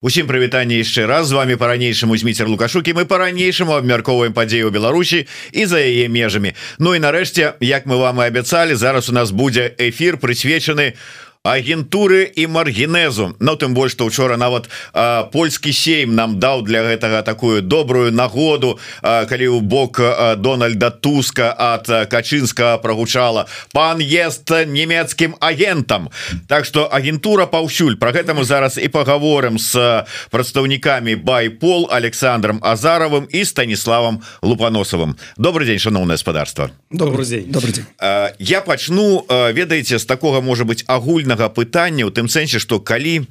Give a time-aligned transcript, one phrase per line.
[0.00, 5.66] Усім прывітанне яшчэ раз з вами по-ранейшаму зміцер лукашукі мы по-ранейшаму абмярковаем падзею Беларусі і
[5.66, 9.76] за яе межамі Ну і нарэшце як мы вам і абяцалі зараз у нас будзе
[9.76, 10.96] эфир прысвечаны
[11.28, 16.60] у агентуры і маргенезу но тым больш что учора нават а, польскі сейм нам даў
[16.68, 18.78] для гэтага такую добрую нагоду.
[19.00, 20.00] А, калі у бок
[20.36, 26.10] дональда туска от качынска прогучала пан ест нямецкім агентам
[26.46, 27.96] так что агентура паўсюль.
[27.96, 35.66] Про гэта мы зараз і поговорым с прадстаўнікамі байпол александром азаровым і станіславам лупаносовым добрый
[35.66, 37.50] день шаноўное гаспадарства добрый день.
[37.50, 37.86] добрый день.
[38.38, 43.20] Я пачну ведаеце з такого может быть агульна агульнага пытання у тым сэнсе что калі
[43.20, 43.24] у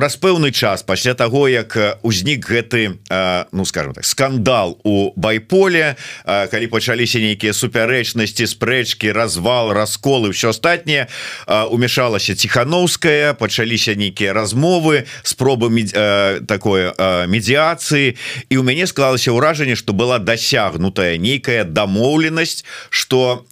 [0.00, 2.96] праз пэўны час пасля того як узнік гэты
[3.52, 11.12] ну скажем так скандал у байполе калі пачаліся нейкія супярэчнасці спрэчки развал расколы все астатняе
[11.68, 15.68] умешалася тихохановская пачаліся нейкія размовы спробы
[16.48, 16.96] такое
[17.28, 18.16] медиацыі
[18.48, 23.44] і у мяне склалася ўражанне что была дасягнутая нейкая дамоўленасць что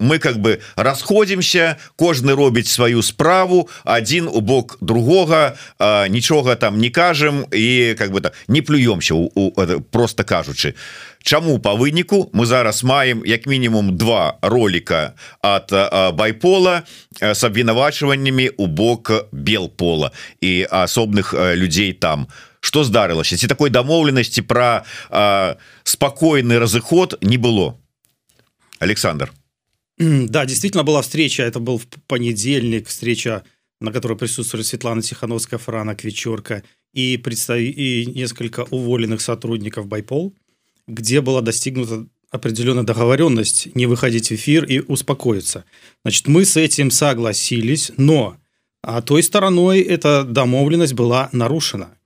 [0.00, 5.52] мы как бы расходимся кожны робіць сваю справу один у бок другога
[5.82, 10.74] а нічога там не кажем і как бы так не плюемся у, у просто кажучы.
[11.22, 12.30] Чаму по выніку?
[12.32, 15.72] Мы зараз маем як мінімум два ролика от
[16.14, 16.82] байпола
[17.20, 20.10] с абвінавачваннямі у бок белпола
[20.40, 22.28] і асобных людзей там.
[22.60, 23.36] Что здарылася?
[23.36, 24.86] Ці такой дамоўленасці про
[25.82, 27.74] спокойны разыход не было?
[28.78, 29.32] Александр.
[29.98, 31.42] Да, действительно была встреча.
[31.42, 33.42] Это был в понедельник встреча
[33.82, 37.58] на которой присутствовали Светлана Тихановская, Франа Квечерка и, представ...
[37.58, 40.34] и несколько уволенных сотрудников Байпол,
[40.86, 45.64] где была достигнута определенная договоренность не выходить в эфир и успокоиться.
[46.02, 48.36] Значит, мы с этим согласились, но
[48.82, 51.96] а той стороной эта домовленность была нарушена.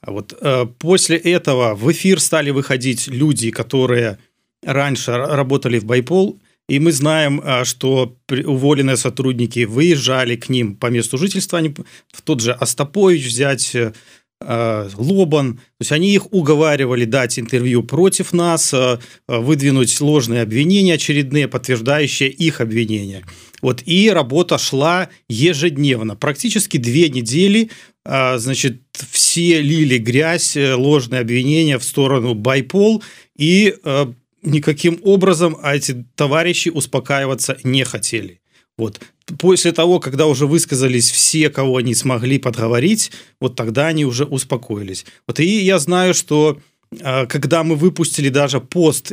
[0.00, 4.18] А вот э, после этого в эфир стали выходить люди, которые
[4.62, 6.38] раньше работали в Байпол,
[6.70, 11.74] и мы знаем, а, что уволенные сотрудники выезжали к ним по месту жительства, они,
[12.22, 13.92] тот же Остапович взять, э,
[14.40, 20.94] а, Лобан, то есть они их уговаривали дать интервью против нас, а, выдвинуть ложные обвинения
[20.94, 23.24] очередные, подтверждающие их обвинения.
[23.62, 27.70] Вот и работа шла ежедневно, практически две недели,
[28.04, 33.02] значит, все лили грязь, э, ложные обвинения в сторону Байпол,
[33.36, 34.06] и э,
[34.42, 38.40] никаким образом а эти товарищи успокаиваться не хотели.
[38.78, 39.00] Вот.
[39.38, 45.04] После того, когда уже высказались все, кого они смогли подговорить, вот тогда они уже успокоились.
[45.26, 46.58] Вот и я знаю, что
[47.02, 49.12] а, когда мы выпустили даже пост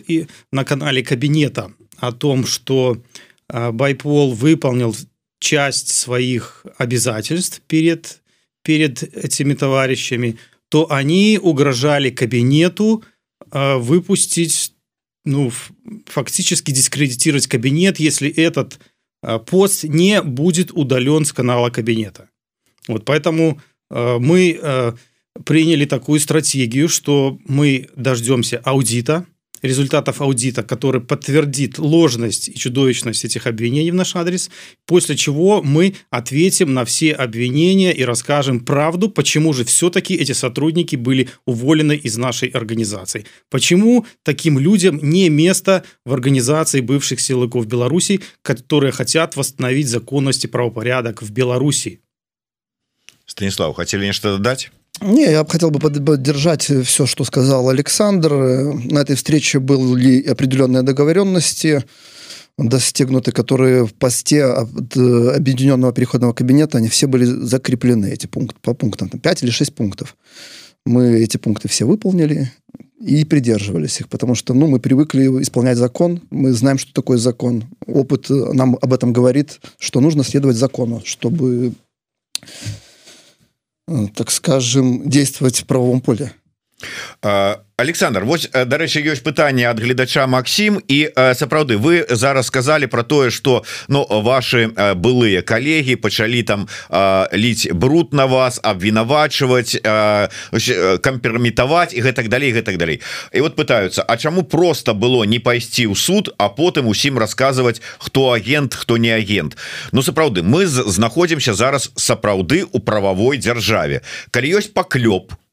[0.52, 3.02] на канале Кабинета о том, что
[3.50, 4.96] а, Байпол выполнил
[5.40, 8.22] часть своих обязательств перед,
[8.64, 10.40] перед этими товарищами,
[10.70, 13.04] то они угрожали кабинету
[13.52, 14.74] выпустить
[15.28, 15.52] ну,
[16.06, 18.80] фактически дискредитировать кабинет, если этот
[19.22, 22.30] а, пост не будет удален с канала кабинета.
[22.88, 24.96] Вот поэтому а, мы а,
[25.46, 29.26] приняли такую стратегию, что мы дождемся аудита
[29.62, 34.50] результатов аудита, который подтвердит ложность и чудовищность этих обвинений в наш адрес,
[34.86, 40.96] после чего мы ответим на все обвинения и расскажем правду, почему же все-таки эти сотрудники
[40.96, 43.26] были уволены из нашей организации.
[43.50, 50.48] Почему таким людям не место в организации бывших силовиков Беларуси, которые хотят восстановить законность и
[50.48, 52.02] правопорядок в Беларуси.
[53.26, 54.72] Станислав, хотели нечто додать?
[55.02, 58.34] Не, я хотел бы поддержать все, что сказал Александр.
[58.34, 61.84] На этой встрече были определенные договоренности
[62.58, 69.10] достигнуты, которые в посте Объединенного переходного кабинета, они все были закреплены, эти пункты, по пунктам,
[69.10, 70.18] там 5 или 6 пунктов.
[70.86, 72.52] Мы эти пункты все выполнили
[73.00, 77.66] и придерживались их, потому что ну, мы привыкли исполнять закон, мы знаем, что такое закон.
[77.86, 81.74] Опыт нам об этом говорит, что нужно следовать закону, чтобы
[82.42, 82.87] Э,
[84.16, 86.34] так скажем, действовать в правовом поле.
[87.78, 93.30] Александр вось дарэчы ёсць пытанне ад гледача Макссім і сапраўды вы зараз сказали про тое
[93.30, 96.68] что но ну, ваши былыя коллеги пачалі там
[97.34, 99.82] ліць бруд на вас абвінавачваць
[101.02, 103.02] камперметаваць і гэтак далей гэтак далей.
[103.34, 107.82] І вот пытаются А чаму просто было не пайсці ў суд а потым усім рассказывать
[107.98, 109.58] хто агент хто не агент?
[109.92, 114.02] Ну сапраўды мы знаходзімся зараз сапраўды у прававой дзяржаве.
[114.30, 115.47] Калі ёсць паклёп то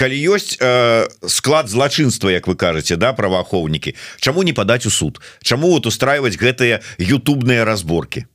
[0.00, 5.20] калі ёсць э, склад злачынства Як вы кажаце да праваахоўнікі Чаму не падаць у суд
[5.42, 8.26] Чаму вот устраивать гэтыя ютубныя разборки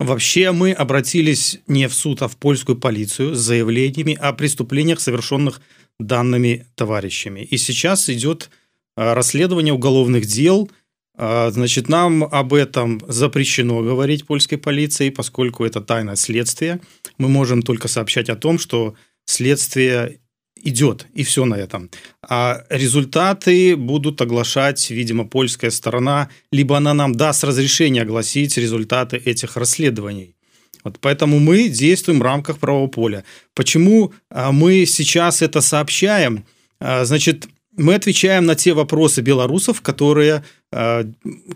[0.00, 5.60] Вообще мы обратились не в суд, а в польскую полицию с заявлениями о преступлениях, совершенных
[6.00, 7.40] данными товарищами.
[7.40, 8.50] И сейчас идет
[8.96, 10.68] а, расследование уголовных дел.
[11.16, 16.80] А, значит, нам об этом запрещено говорить польской полиции, поскольку это тайное следствие.
[17.18, 20.18] Мы можем только сообщать о том, что следствие
[20.63, 21.89] идет, и все на этом.
[22.21, 29.57] А результаты будут оглашать, видимо, польская сторона, либо она нам даст разрешение огласить результаты этих
[29.57, 30.35] расследований.
[30.83, 33.23] Вот поэтому мы действуем в рамках правового поля.
[33.53, 36.45] Почему а, мы сейчас это сообщаем?
[36.79, 41.05] А, значит, мы отвечаем на те вопросы белорусов, которые, а,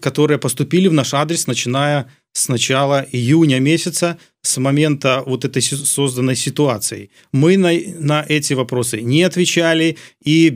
[0.01, 6.35] которые поступили в наш адрес, начиная с начала июня месяца, с момента вот этой созданной
[6.35, 7.09] ситуации.
[7.31, 10.49] Мы на, на эти вопросы не отвечали, и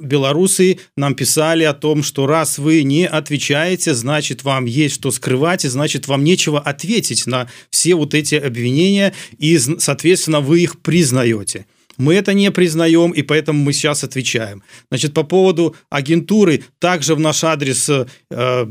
[0.00, 5.64] белорусы нам писали о том, что раз вы не отвечаете, значит, вам есть что скрывать,
[5.64, 11.66] и значит, вам нечего ответить на все вот эти обвинения, и, соответственно, вы их признаете.
[11.98, 14.62] Мы это не признаем, и поэтому мы сейчас отвечаем.
[14.88, 18.66] Значит, по поводу агентуры, также в наш адрес э,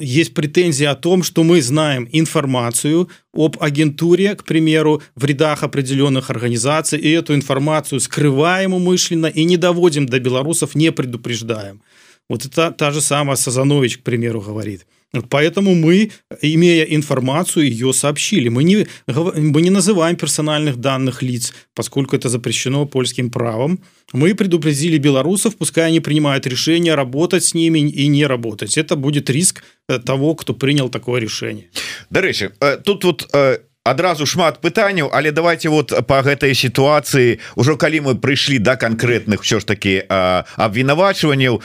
[0.00, 6.30] есть претензия о том, что мы знаем информацию об агентуре, к примеру, в рядах определенных
[6.30, 11.80] организаций, и эту информацию скрываем умышленно и не доводим до белорусов, не предупреждаем.
[12.28, 14.86] Вот это та же самая Сазанович, к примеру, говорит.
[15.22, 16.10] Поэтому мы,
[16.42, 18.48] имея информацию, ее сообщили.
[18.48, 23.80] Мы не, мы не называем персональных данных лиц, поскольку это запрещено польским правом.
[24.12, 28.78] Мы предупредили белорусов, пускай они принимают решение работать с ними и не работать.
[28.78, 31.70] Это будет риск э, того, кто принял такое решение.
[32.10, 37.38] До речи, э, тут вот э, адразу шмат пытанняў але давайте вот по гэтай ситуации
[37.52, 41.60] ўжо калі мы прыйшлі до да конкретных все ж таки абвінавачванняў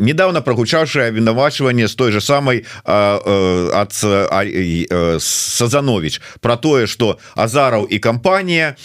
[0.00, 3.92] недавно прогучаўшы абвінавачванне с той же самой от
[5.20, 8.76] сазанович про тое что азараў і кампанія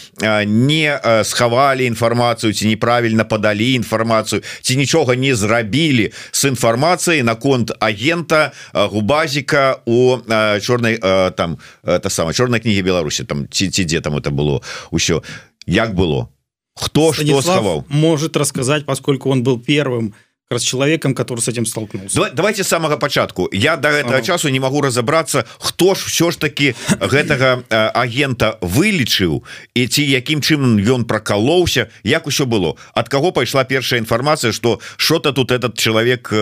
[0.44, 8.52] не схавалі інфармацыю ці неправільна подалі інфармацыю ці нічога не зрабілі с інфармацыяй наконт агента
[8.74, 10.20] губазіка у
[10.60, 11.00] чорнай
[11.32, 14.58] там это самое чорной кнігі Беларусі там ці ці дзе там это было
[14.90, 15.22] ўсё
[15.70, 16.26] як было?
[16.74, 20.14] Хто что схаваў может рассказать поскольку он был первым
[20.50, 22.16] раз человеком который с этим столкнулся.
[22.16, 23.48] Давай, давайте с самого початку.
[23.52, 29.42] Я до этого часу не могу разобраться хто ж все ж таки гэтага агента вылечыў
[29.74, 32.74] і ці якім чынам ён прокалоўся як усё было?
[32.94, 36.32] От кого пайшла першая информация что что-то тут этот человек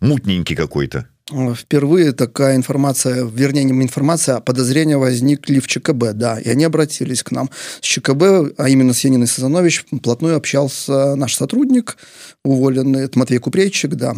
[0.00, 6.48] мутненький какой-то впервые такая информация, вернее, не информация, а подозрения возникли в ЧКБ, да, и
[6.48, 7.50] они обратились к нам.
[7.80, 11.96] С ЧКБ, а именно с Яниной Сазанович, плотную общался наш сотрудник,
[12.44, 14.14] уволенный, это Матвей Купрейчик, да.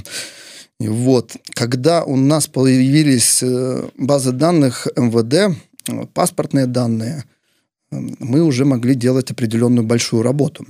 [0.81, 5.57] И вот, когда у нас появились э, базы данных МВД,
[6.15, 7.25] паспортные данные,
[7.91, 10.67] э, мы уже могли делать определенную большую работу.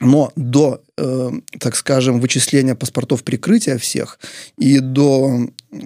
[0.00, 4.18] Но до, э, так скажем, вычисления паспортов прикрытия всех
[4.58, 5.76] и до э,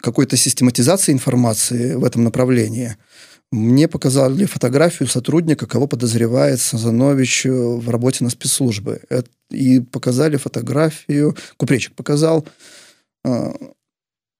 [0.00, 2.96] какой-то систематизации информации в этом направлении
[3.52, 9.02] мне показали фотографию сотрудника, кого подозревает Сазанович в работе на спецслужбы.
[9.50, 12.46] И показали фотографию, Купречик показал
[13.24, 13.52] э,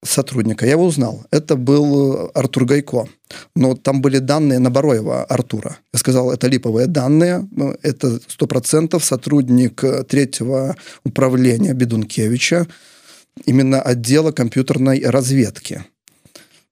[0.04, 0.66] сотрудника.
[0.66, 1.26] Я его узнал.
[1.30, 3.08] Это был Артур Гайко.
[3.54, 5.78] Но там были данные на Бароева Артура.
[5.92, 7.48] Я сказал, это липовые данные.
[7.82, 12.66] Это 100% сотрудник третьего управления Бедункевича,
[13.44, 15.84] именно отдела компьютерной разведки.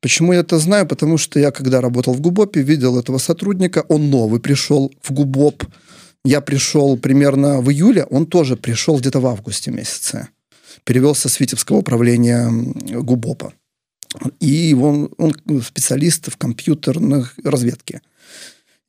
[0.01, 0.87] Почему я это знаю?
[0.87, 3.85] Потому что я, когда работал в ГУБОПе, видел этого сотрудника.
[3.89, 5.65] Он новый пришел в ГУБОП.
[6.27, 10.29] Я пришел примерно в июле, он тоже пришел где-то в августе месяце
[10.85, 13.53] перевелся с Витебского управления ГУБОПа.
[14.41, 18.01] И он, он специалист в компьютерной разведке.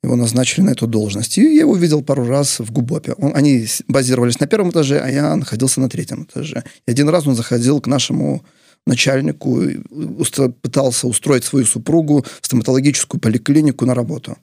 [0.02, 1.36] Его назначили на эту должность.
[1.38, 3.14] И я его видел пару раз в ГУБОПе.
[3.14, 6.62] Он, они базировались на первом этаже, а я находился на третьем этаже.
[6.86, 8.44] И один раз он заходил к нашему
[8.86, 9.62] начальнику,
[10.62, 14.36] пытался устроить свою супругу в стоматологическую поликлинику на работу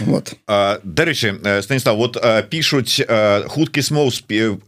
[0.00, 0.34] вот.
[0.46, 2.16] Дарэчы станіслав вот
[2.50, 3.00] пишутць
[3.48, 4.12] хуткі смоў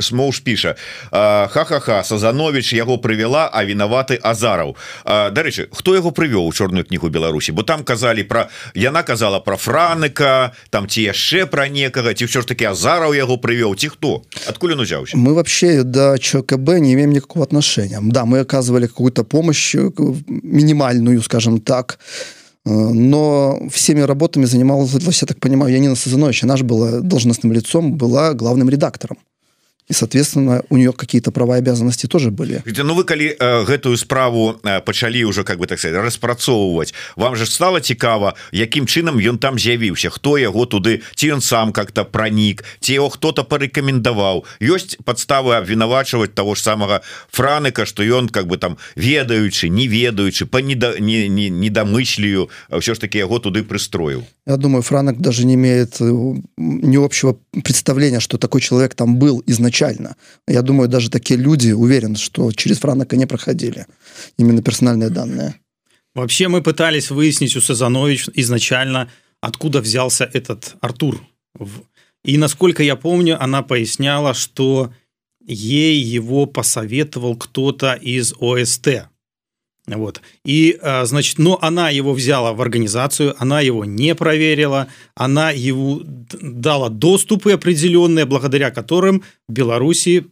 [0.00, 0.75] смоўш піша
[1.11, 7.53] ха-ха-ха сазанович яго прывяла а вінаваты азараў дарэчы хто яго прывёў у чорную кнігу Беларусі
[7.53, 12.43] бо там казалі про яна казала про франыка там ці яшчэ про некага ці ўсё
[12.43, 14.23] ж таки азараў яго прывёў ці хто?
[14.49, 15.17] Адкуль он узяўся?
[15.17, 18.00] Мы вообще да ЧКБ не имеем никакого отношения.
[18.03, 19.75] Да мы оказывали какую-то помощь
[20.29, 21.99] минимальную скажем так.
[22.00, 26.45] и Э, но всеми работами занималась, я так понимаю, Янина Сазанович.
[26.45, 29.19] Она же была должностным лицом, была главным редактором.
[29.90, 32.62] И, соответственно, у нее какие-то права обязанности тоже были.
[32.64, 36.94] Где, ну вы коли э, гэтую справу э, пачалі уже как бы так сказать распрацоўваць
[37.16, 40.11] вам же стало цікава якім чынам ён там з'явіўся?
[40.11, 46.35] Хто яго туды ці ён сам как-то пронік ці его кто-то порекомендаваў ёсць подставы обвінавачваць
[46.35, 51.26] того ж самого франыка что ён как бы там ведаючы не ведаючы по неда не
[51.26, 56.97] недомыслію все ж таки яго туды пристроіў Я думаю франок даже не имеет э, не
[56.97, 59.80] общего представления что такой человек там был изначально
[60.47, 63.87] Я думаю даже такие люди уверены что через франока не проходили
[64.39, 65.55] именно персональные данные.
[66.15, 69.11] Вообще мы пытались выяснить у Сазанович изначально
[69.41, 71.23] откуда взялся этот Артур.
[72.25, 74.93] И насколько я помню она поясняла что
[75.47, 79.10] ей его посоветовал кто-то из ОСТ.
[79.97, 80.20] Вот.
[80.44, 86.00] И, а, значит, но она его взяла в организацию, она его не проверила, она его
[86.04, 90.26] дала доступы определенные, благодаря которым в Беларуси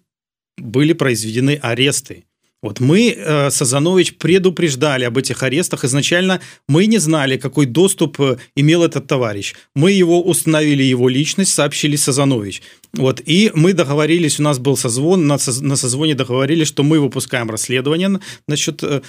[0.57, 2.25] были произведены аресты.
[2.61, 5.85] Вот мы, э, Сазанович, предупреждали об этих арестах.
[5.85, 9.55] Изначально мы не знали, какой доступ э, имел этот товарищ.
[9.77, 12.63] Мы его установили, его личность, сообщили Сазанович.
[12.95, 18.19] Вот, и мы договорились, у нас был созвон, на, созвоне договорились, что мы выпускаем расследование
[18.49, 19.03] насчет э,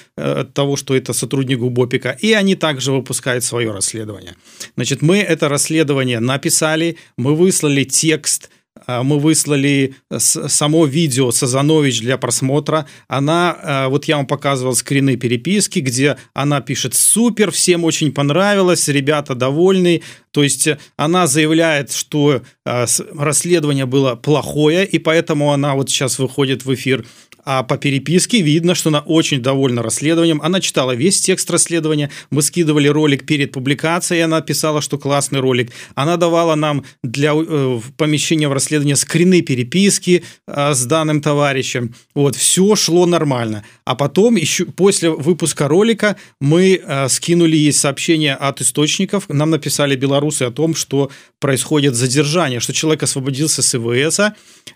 [0.54, 4.36] того, что это сотрудник ГУБОПИКа, и они также выпускают свое расследование.
[4.76, 8.50] Значит, мы это расследование написали, мы выслали текст,
[8.88, 12.88] мы выслали само видео Сазанович для просмотра.
[13.08, 18.88] Она, а, вот я вам показывал скрины переписки, где она пишет «Супер, всем очень понравилось,
[18.88, 20.02] ребята довольны».
[20.32, 22.86] То есть она заявляет, что а,
[23.18, 27.06] расследование было плохое, и поэтому она вот сейчас выходит в эфир
[27.46, 30.42] а по переписке видно, что она очень довольна расследованием.
[30.42, 32.10] Она читала весь текст расследования.
[32.30, 35.72] Мы скидывали ролик перед публикацией, она писала, что классный ролик.
[35.96, 41.94] Она давала нам для э, помещения в расследование скрины переписки э, с данным товарищем.
[42.16, 43.64] Вот, все шло нормально.
[43.86, 49.26] А потом, еще после выпуска ролика, мы э, скинули ей сообщение от источников.
[49.30, 54.20] Нам написали белорусы о том, что происходит задержание, что человек освободился с ИВС,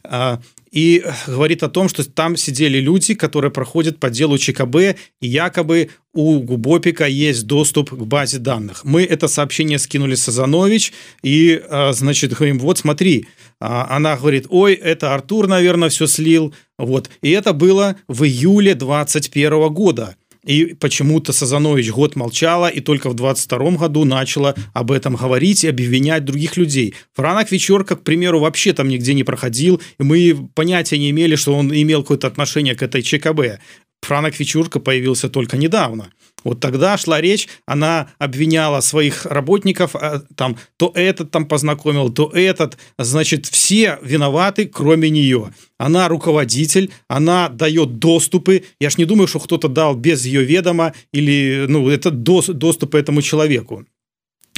[0.04, 0.38] э,
[0.74, 4.76] и говорит о том, что там сидели люди, которые проходят по делу ЧКБ,
[5.22, 8.84] и якобы у Губопика есть доступ к базе данных.
[8.84, 13.28] Мы это сообщение скинули Сазанович, и, а, значит, говорим, вот смотри,
[13.60, 17.10] а, она говорит, ой, это Артур, наверное, все слил, вот.
[17.22, 20.16] И это было в июле 21 года.
[20.46, 25.70] И почему-то Сазанович год молчала и только в 22 году начала об этом говорить и
[25.70, 26.96] обвинять других людей.
[27.14, 31.54] Франок Вечерка, к примеру, вообще там нигде не проходил, и мы понятия не имели, что
[31.54, 33.60] он имел какое-то отношение к этой ЧКБ.
[34.02, 36.10] Франок Вечерка появился только недавно.
[36.44, 42.30] Вот тогда шла речь, она обвиняла своих работников, а, там, то этот там познакомил, то
[42.34, 45.54] этот, значит, все виноваты, кроме нее.
[45.78, 48.64] Она руководитель, она дает доступы.
[48.80, 53.22] Я ж не думаю, что кто-то дал без ее ведома или, ну, это доступ этому
[53.22, 53.86] человеку.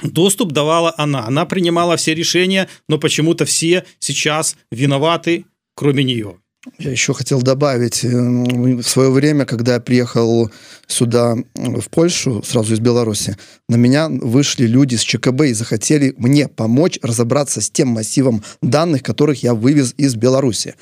[0.04, 6.38] Доступ давала она, она принимала все решения, но почему-то все сейчас виноваты, кроме нее.
[6.80, 10.50] Я еще хотел добавить, э, в свое время, когда я приехал
[10.88, 13.38] сюда, в Польшу, сразу из Беларуси,
[13.70, 19.04] на меня вышли люди с ЧКБ и захотели мне помочь разобраться с тем массивом данных,
[19.04, 20.76] которых я вывез из Беларуси.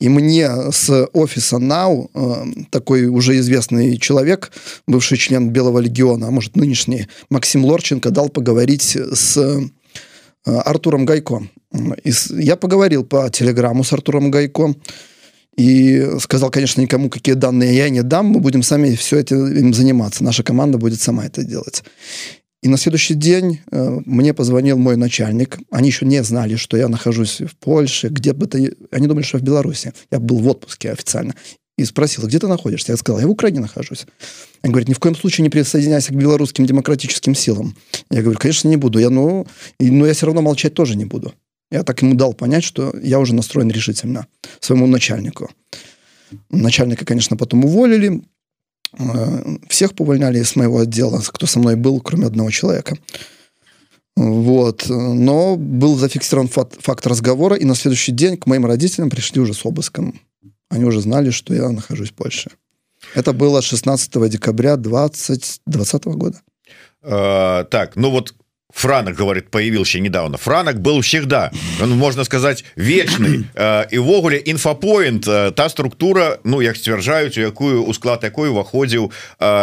[0.00, 4.52] И мне с офиса НАУ, э, такой уже известный человек,
[4.86, 9.60] бывший член Белого легиона, а может нынешний, Максим Лорченко, дал поговорить с э,
[10.44, 11.42] Артуром Гайко.
[12.30, 14.74] Я поговорил по телеграмму с Артуром Гайко,
[15.56, 20.24] и сказал, конечно, никому какие данные я не дам, мы будем сами все этим заниматься,
[20.24, 21.82] наша команда будет сама это делать.
[22.62, 25.58] И на следующий день э, мне позвонил мой начальник.
[25.72, 28.56] Они еще не знали, что я нахожусь в Польше, где бы то...
[28.92, 29.92] Они думали, что в Беларуси.
[30.12, 31.34] Я был в отпуске официально.
[31.76, 32.92] И спросил, где ты находишься?
[32.92, 34.06] Я сказал, я в Украине нахожусь.
[34.62, 37.74] Он говорит, ни в коем случае не присоединяйся к белорусским демократическим силам.
[38.10, 39.00] Я говорю, конечно, не буду.
[39.00, 39.46] Я, ну,
[39.80, 41.34] но я все равно молчать тоже не буду.
[41.72, 44.26] Я так ему дал понять, что я уже настроен решительно
[44.60, 45.50] своему начальнику.
[46.50, 48.22] Начальника, конечно, потом уволили.
[48.98, 52.98] Э, всех повольняли из моего отдела, кто со мной был, кроме одного человека.
[54.16, 54.84] Вот.
[54.88, 59.54] Но был зафиксирован факт, факт разговора, и на следующий день к моим родителям пришли уже
[59.54, 60.20] с обыском.
[60.68, 62.50] Они уже знали, что я нахожусь в Польше.
[63.14, 66.38] Это было 16 декабря 2020 года.
[67.02, 68.34] Э, так, ну вот
[68.72, 70.38] Франок говорит появился недавно.
[70.38, 71.50] Франок был всегда
[71.80, 73.46] он можно сказать вечный.
[73.90, 75.24] И ввогуле инфопоинт
[75.54, 79.12] та структура Ну як сцвярджаюць у якую у склад якой уваходзіў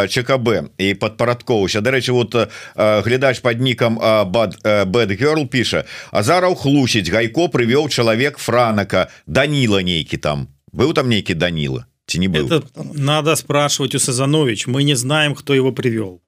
[0.08, 2.36] ЧКБ і падпарадковаўся дарэчы вот
[2.76, 4.00] глядач под нікам
[4.32, 11.34] бад бэдгерл піша Азараў хлусіць гайко прывёў чалавек Франака Даніла нейкі там быў там нейкі
[11.34, 11.86] Даніла?
[12.06, 12.64] Ці не был
[12.94, 16.22] надо спрашивать у Сазанович мы не знаем кто его привел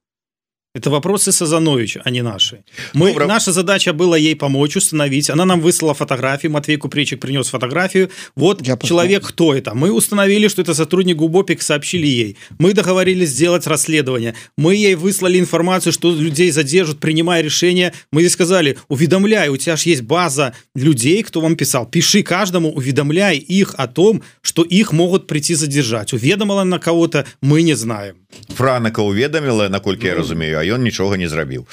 [0.73, 2.63] Это вопросы Сазановича, а не наши.
[2.93, 3.27] Мы, Добро.
[3.27, 5.29] наша задача была ей помочь установить.
[5.29, 6.47] Она нам выслала фотографии.
[6.47, 8.09] Матвей Купречик принес фотографию.
[8.37, 9.73] Вот Я человек, кто это.
[9.75, 12.37] Мы установили, что это сотрудник ГУБОПИК, сообщили ей.
[12.57, 14.33] Мы договорились сделать расследование.
[14.57, 17.91] Мы ей выслали информацию, что людей задержат, принимая решение.
[18.13, 21.85] Мы ей сказали, уведомляй, у тебя же есть база людей, кто вам писал.
[21.85, 26.13] Пиши каждому, уведомляй их о том, что их могут прийти задержать.
[26.13, 28.20] Уведомила на кого-то, мы не знаем.
[28.55, 31.67] Франака уведомила, наколькі я разумею а ён нічога не зрабіў.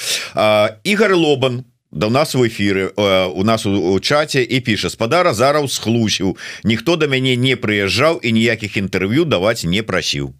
[0.85, 2.93] Ігар лобан да у нас в эфиры
[3.33, 6.37] у нас у чате і піша спадара зараз схлусіў.
[6.65, 10.35] Ніхто до мяне не прыязджаў і ніякіх інтэрв'ю даваць не прасіў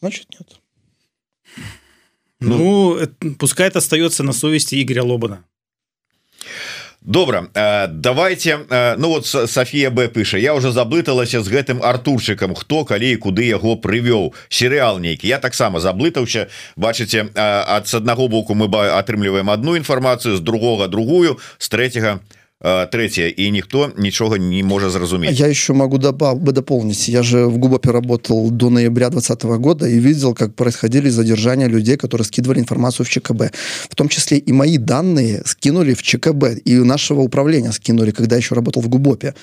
[0.00, 0.60] значит нет.
[2.40, 5.44] Ну, ну пускай это остается на совести Игоря лобана
[7.00, 12.54] добра э, давайте э, ну вот Софія Б пыша я уже заблыталася з гэтым артурчыкам
[12.54, 14.34] хто калі куды яго прывёў?
[14.48, 15.26] Серыял нейкі.
[15.26, 16.48] Я таксама заблытаўся.
[16.76, 22.39] Бачыце ад с аднаго боку мы атрымліваем одну інфармацыю з другога другую з третьего то
[22.90, 27.08] третье и никто ничего не может зразуметь я еще могу добав бы дополнить.
[27.08, 31.96] Я же в губопе работал до ноября 2020 года и видел как происходили задержания людей
[31.96, 33.52] которые скидывали информацию в ЧКБ.
[33.88, 38.36] В том числе и мои данные скинули в ЧКБ и у нашего управления скинули когда
[38.36, 39.34] еще работал в губопе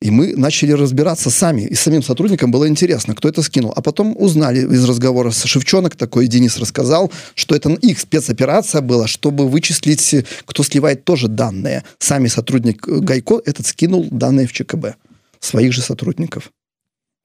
[0.00, 1.62] и мы начали разбираться сами.
[1.62, 3.72] И самим сотрудникам было интересно, кто это скинул.
[3.74, 9.06] А потом узнали из разговора с Шевчонок, такой Денис рассказал, что это их спецоперация была,
[9.06, 11.84] чтобы вычислить, кто сливает тоже данные.
[11.98, 14.96] Сами сотрудник Гайко этот скинул данные в ЧКБ.
[15.40, 16.50] Своих же сотрудников.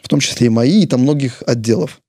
[0.01, 1.99] В том числе и мои, и там многих отделов.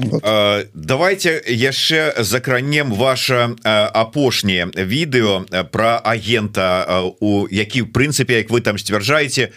[0.00, 0.66] Вот.
[0.74, 8.78] давайте яшчэ закранем ваше апошняе відэо про агента у які в прынцыпе як вы там
[8.78, 9.52] сцвярджаеце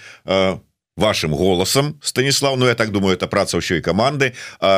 [0.98, 4.34] вашим голосам станіслав Ну я так думаю это праца ўсёй каманды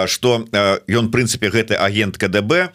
[0.06, 0.46] что
[0.88, 2.70] ён прынцыпе гэты агент КДБ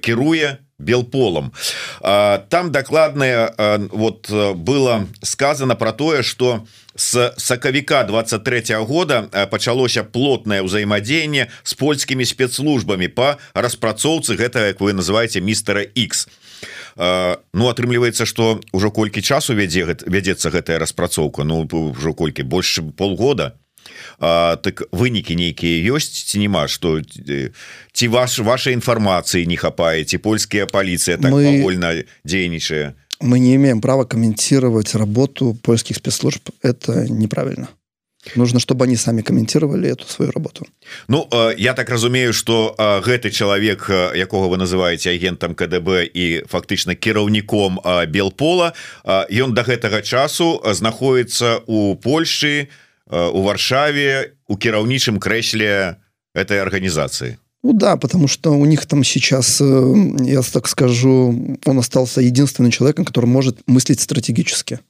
[0.00, 1.52] кіруе белполом.
[2.00, 3.54] Там докладная
[3.90, 11.74] вот было сказано про тое что с сакавіка 23 -го года пачалося плотное ўзаемадзеянне с
[11.74, 16.28] польскімі спецслужбами по распрацоўцы гэта як вы называете мистера X
[16.96, 23.50] ну атрымліваецца что ўжо колькі часу вядзе вядзецца гэтая распрацоўка Ну ўжо колькі больше полгода.
[23.50, 23.63] то
[24.18, 30.18] а, так вынікі нейкія ёсць ці няма что ці ваш вашай інфармацыі не хапае ці
[30.18, 31.62] польскія паліцыя так мы...
[31.62, 32.94] вольна дзейнічае?
[33.20, 36.50] мы не имеем права комментировать работу польских спецслужб.
[36.62, 37.68] Это неправильно.
[38.36, 40.66] Нужно чтобы они сами комментировали эту свою работу.
[41.08, 41.28] Ну
[41.58, 48.72] я так разумею что гэты чалавек якога вы называете агентам КДБ і фактычна кіраўніком белпола
[49.04, 56.00] ён до гэтага часу знаходіцца у Польшы у Э, у варшаве у кіраўнічым крэсле
[56.34, 57.38] этой организации?
[57.62, 62.70] Ну да потому что у них там сейчас э, я так скажу он остался единственным
[62.70, 64.80] человеком который может мыслить стратегически.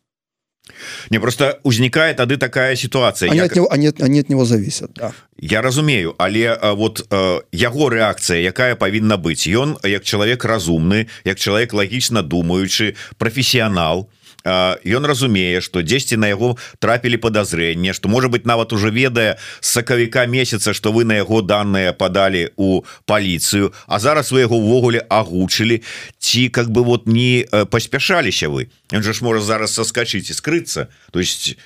[1.10, 3.30] Не просто узникает тады такая ситуация.
[3.30, 3.44] Они, я...
[3.44, 5.12] от него, они, они от него зависят да.
[5.38, 7.06] я разумею але э, вот
[7.52, 14.23] яго реакция якая павінна быть ён як человек разумны як человек лагічна думаючы профессионал то
[14.44, 20.26] ён разумее что 10 на яго трапілі подозрение что может быть нават уже ведае сакавіка
[20.26, 25.82] месяца что вы на яго данные подали у полицию а зараз вы яго увогуле агучылі
[26.18, 28.70] ці как бы вот не паспяшаліся вы.
[28.92, 30.88] Он же ж может зараз соскочить и скрыться.
[31.10, 31.56] То есть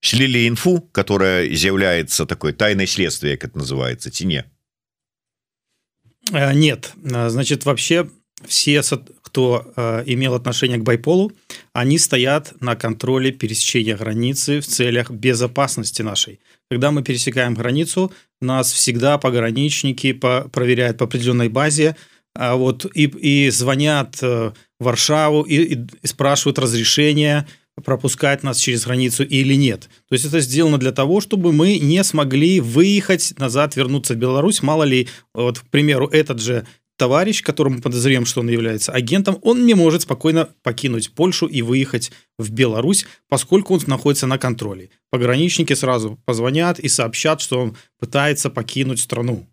[0.00, 4.44] слили инфу которая з'яўляется такой тайной следствия как это называется ці не
[6.32, 6.92] нет.
[7.04, 8.08] Значит вообще
[8.46, 8.82] все
[9.34, 11.32] кто э, имел отношение к байполу,
[11.72, 16.38] они стоят на контроле пересечения границы в целях безопасности нашей.
[16.70, 21.96] Когда мы пересекаем границу, нас всегда пограничники по, проверяют по определенной базе,
[22.36, 27.44] а вот и, и звонят э, в Варшаву и, и, и спрашивают разрешение
[27.84, 29.88] пропускать нас через границу или нет.
[30.08, 34.62] То есть это сделано для того, чтобы мы не смогли выехать назад, вернуться в Беларусь.
[34.62, 36.64] Мало ли, вот, к примеру, этот же
[36.96, 42.12] товарищ, которому подозреваем, что он является агентом, он не может спокойно покинуть Польшу и выехать
[42.38, 44.90] в Беларусь, поскольку он находится на контроле.
[45.10, 49.46] Пограничники сразу позвонят и сообщат, что он пытается покинуть страну.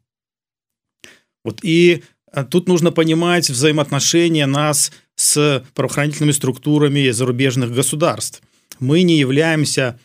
[1.43, 2.03] Вот и
[2.49, 8.41] тут нужно понимать взаимоотношения нас с правоохранительными структурами зарубежных государств.
[8.79, 9.99] Мы не являемся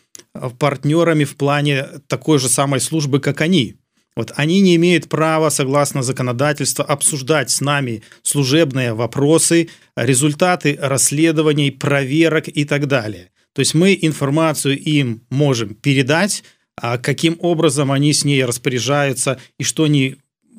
[0.59, 3.75] партнерами в плане такой же самой службы, как они.
[4.17, 12.47] Вот они не имеют права, согласно законодательству, обсуждать с нами служебные вопросы, результаты расследований, проверок
[12.47, 13.29] и так далее.
[13.53, 16.43] То есть мы информацию им можем передать,
[16.75, 20.15] а каким образом они с ней распоряжаются и что они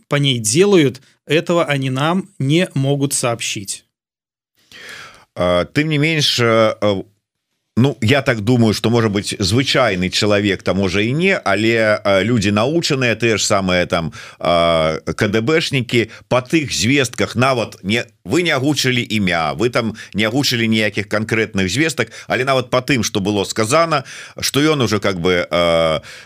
[0.06, 3.86] по ней делают, этого они нам не могут сообщить.
[5.34, 6.38] Тым не менш
[7.78, 12.50] Ну я так думаю что может быть звычайный человек там можа і не але люди
[12.50, 19.54] научаныя те ж самые там КДБшники по тых звестках нават не вы не агучылі імя
[19.54, 24.04] вы там не агучылі ніякіх конкретных звестак але нават по тым что было сказано
[24.40, 25.46] что ён уже как бы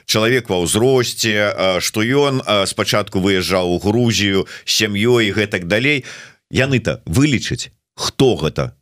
[0.07, 6.05] человек ва ўзросце что ён спачатку выезжаў у Грузію сям'ёй гэтак далей.
[6.51, 8.73] Яны-то вылечыць хто гэта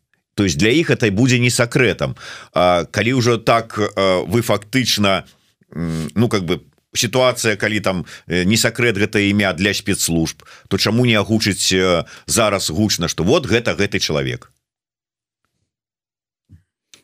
[0.40, 2.16] то есть для іх это будзе не сакрэтам
[2.56, 5.28] калі ўжо так вы фактычна
[5.68, 6.64] ну как бы
[6.96, 10.40] ситуация калі там не сакрэт гэта імя для спецслужб
[10.72, 11.76] то чаму не агучыць
[12.24, 14.50] зараз гучна что вот гэта гэты чалавек?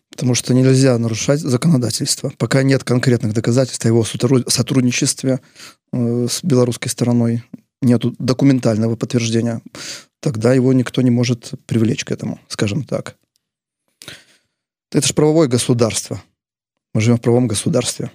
[0.08, 2.32] Потому что нельзя нарушать законодательство.
[2.38, 5.40] Пока нет конкретных доказательств его сотрудничестве
[5.92, 7.44] с белорусской стороной
[7.82, 9.60] нету документального подтверждения
[10.20, 13.16] тогда его никто не может привлечь к этому скажем так
[14.92, 16.22] это же правовое государство.
[16.94, 18.10] Мы живем в правом государстве.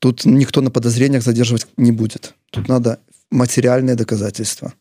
[0.00, 2.34] Тут никто на подозрениях задерживать не будет.
[2.50, 4.72] Тут надо материальные доказательства.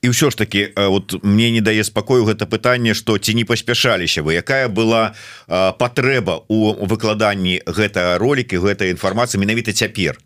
[0.00, 4.22] і ўсё ж таки вот мне не дае спакою гэта пытанне что ці не паспяшаліся
[4.22, 5.14] вы якая была
[5.46, 10.16] патрэба у выкладанні гэтага ролики гэтай інфармацыі менавіта цяпер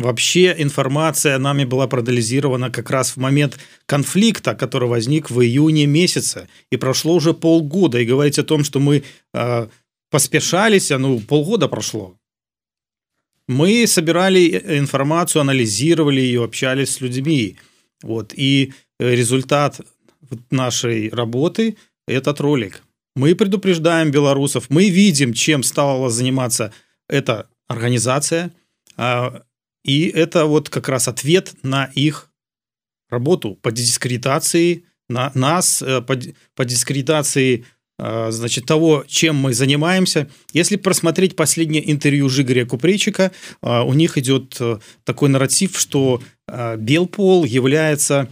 [0.00, 6.48] Вообще информация нами была проанализирована как раз в момент конфликта, который возник в июне месяце.
[6.70, 7.98] И прошло уже полгода.
[7.98, 9.02] И говорить о том, что мы
[9.34, 9.68] э,
[10.10, 12.16] поспешались, ну, полгода прошло.
[13.46, 17.58] Мы собирали информацию, анализировали ее, общались с людьми.
[18.02, 18.32] Вот.
[18.34, 19.82] И результат
[20.50, 21.76] нашей работы–
[22.08, 22.82] этот ролик.
[23.16, 26.72] Мы предупреждаем белорусов, мы видим, чем стала заниматься
[27.06, 28.50] эта организация
[28.96, 29.42] а,–
[29.84, 32.30] и это вот как раз ответ на их
[33.08, 36.16] работу по дискредитации на нас, э, по,
[36.54, 37.64] по дискредитации
[37.98, 40.28] э, значит, того, чем мы занимаемся.
[40.52, 44.58] Если просмотреть последнее интервью Жигоря Купрейчика, э, у них идет
[45.04, 48.28] такой нарратив, что Белпол является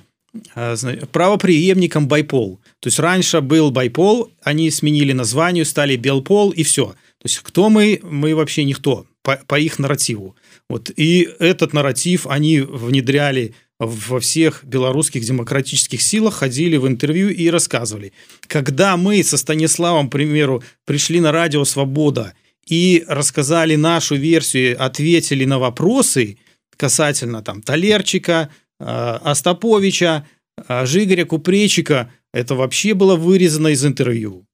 [1.13, 2.61] правоприемником Байпол.
[2.81, 6.87] То есть раньше был Байпол, они сменили название, стали Белпол и все.
[7.19, 8.01] То есть кто мы?
[8.03, 10.37] Мы вообще никто по, по их нарративу.
[10.71, 10.91] Вот.
[10.97, 18.14] И этот нарратив они внедряли во всех белорусских демократических силах, ходили в интервью и рассказывали.
[18.47, 22.33] Когда мы со Станиславом, к примеру, пришли на радио «Свобода»
[22.67, 26.38] и рассказали нашу версию, ответили на вопросы
[26.79, 28.49] касательно там Талерчика,
[28.81, 34.47] э, Остаповича, э, Жигоря Купречика, это вообще было вырезано из интервью.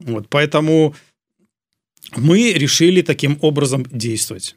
[0.00, 0.94] Вот, поэтому
[2.16, 4.56] мы решили таким образом действовать.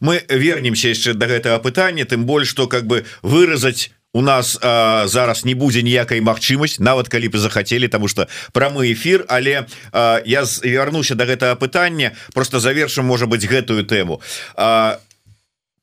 [0.00, 5.06] Мы вернемся яшчэ до гэтага пытання тым больш что как бы выразаць у нас а,
[5.06, 10.22] зараз не будзе ніякай магчымасць нават калі бы захацелі тому что прамы эфир але а,
[10.26, 14.20] я вярнуся до гэтага пытання просто завершым можа быть гэтую тэму
[14.56, 14.98] а,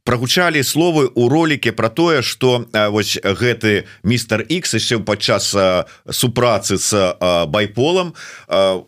[0.08, 5.54] прогучалі словы у ролике про тое что вось гэты мистер X еще падчас
[6.10, 7.18] супрацы с
[7.52, 8.16] байполом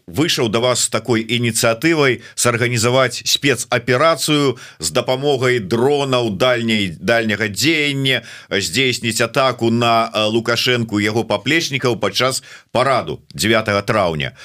[0.08, 9.72] выйшаў до вас такой ініцыятывай сарганізаваць спецаперацыю з дапамогай дронаў дальняй дальняга дзеяння здзейсніць атаку
[9.76, 14.38] на лукашенко яго паплечнікаў падчас параду 9 траўня.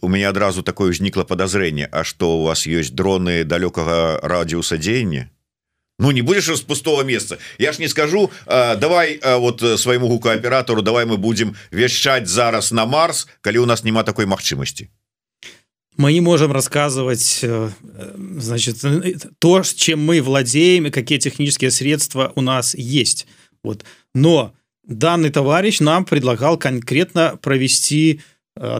[0.00, 5.28] У меня адразу такое узнікла подозрение А что у вас есть дроны далёкага радиуса дзеяння
[5.98, 7.38] Ну не будешь с пустого места.
[7.58, 12.72] Я ж не скажу э, давай э, вот своему гукооператору давай мы будем вещать зараз
[12.72, 14.88] на Марс калі у нас няма такой магчымасти
[15.96, 17.70] мы не можем рассказывать э,
[18.38, 18.76] значит
[19.38, 23.26] то чем мы владеем и какие технические средства у нас есть.
[23.64, 23.84] Вот.
[24.14, 24.52] Но
[24.84, 28.20] данный товарищ нам предлагал конкретно провести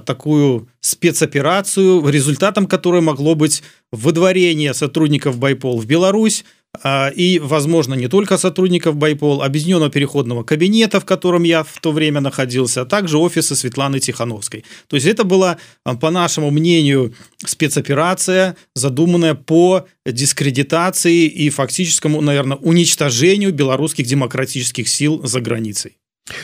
[0.06, 6.44] такую спецоперацию результатом которой могло быть выдворение сотрудников байпол в Беларусь
[7.14, 12.20] и, возможно, не только сотрудников Байпол, объединенного переходного кабинета, в котором я в то время
[12.20, 14.64] находился, а также офиса Светланы Тихановской.
[14.88, 22.56] То есть это была, а, по нашему мнению, спецоперация, задуманная по дискредитации и фактическому, наверное,
[22.58, 25.96] уничтожению белорусских демократических сил за границей.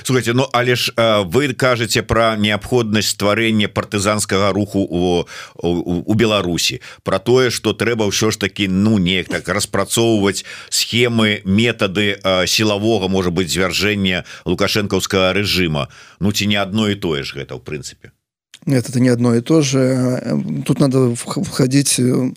[0.03, 0.93] Слухайте Ну але ж
[1.25, 8.39] вы кажаце про неабходнасць стварэння партызанскага руху у, Беларусі про тое что трэба ўсё ж
[8.39, 15.89] таки ну неяк так распрацоўваць схемы метады сілавога может быть звяржэння лукашэнкаўскага режима
[16.21, 18.13] Ну ці не одно і тое ж гэта в прынцыпе
[18.67, 20.23] Нет, это не одно и то же.
[20.65, 22.33] Тут надо входить э,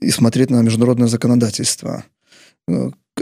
[0.00, 2.04] и смотреть на международное законодательство.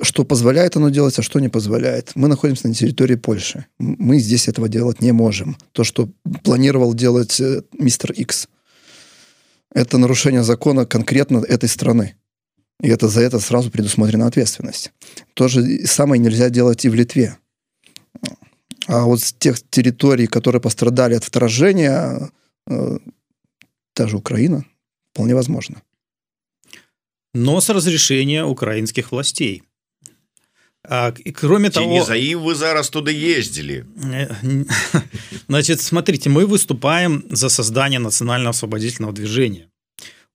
[0.00, 2.12] Что позволяет оно делать, а что не позволяет.
[2.14, 3.66] Мы находимся на территории Польши.
[3.78, 5.56] Мы здесь этого делать не можем.
[5.72, 6.08] То, что
[6.42, 8.48] планировал делать э, мистер X,
[9.74, 12.16] это нарушение закона конкретно этой страны.
[12.80, 14.92] И это за это сразу предусмотрена ответственность.
[15.34, 17.36] То же самое нельзя делать и в Литве.
[18.86, 22.30] А вот с тех территорий, которые пострадали от вторжения,
[22.66, 22.98] э,
[23.94, 24.64] та же Украина,
[25.12, 25.82] вполне возможно.
[27.34, 29.62] Но с разрешения украинских властей.
[30.88, 31.92] А, и кроме Те того...
[31.92, 33.86] Не за им вы зараз туда ездили.
[35.48, 39.68] Значит, смотрите, мы выступаем за создание национального освободительного движения.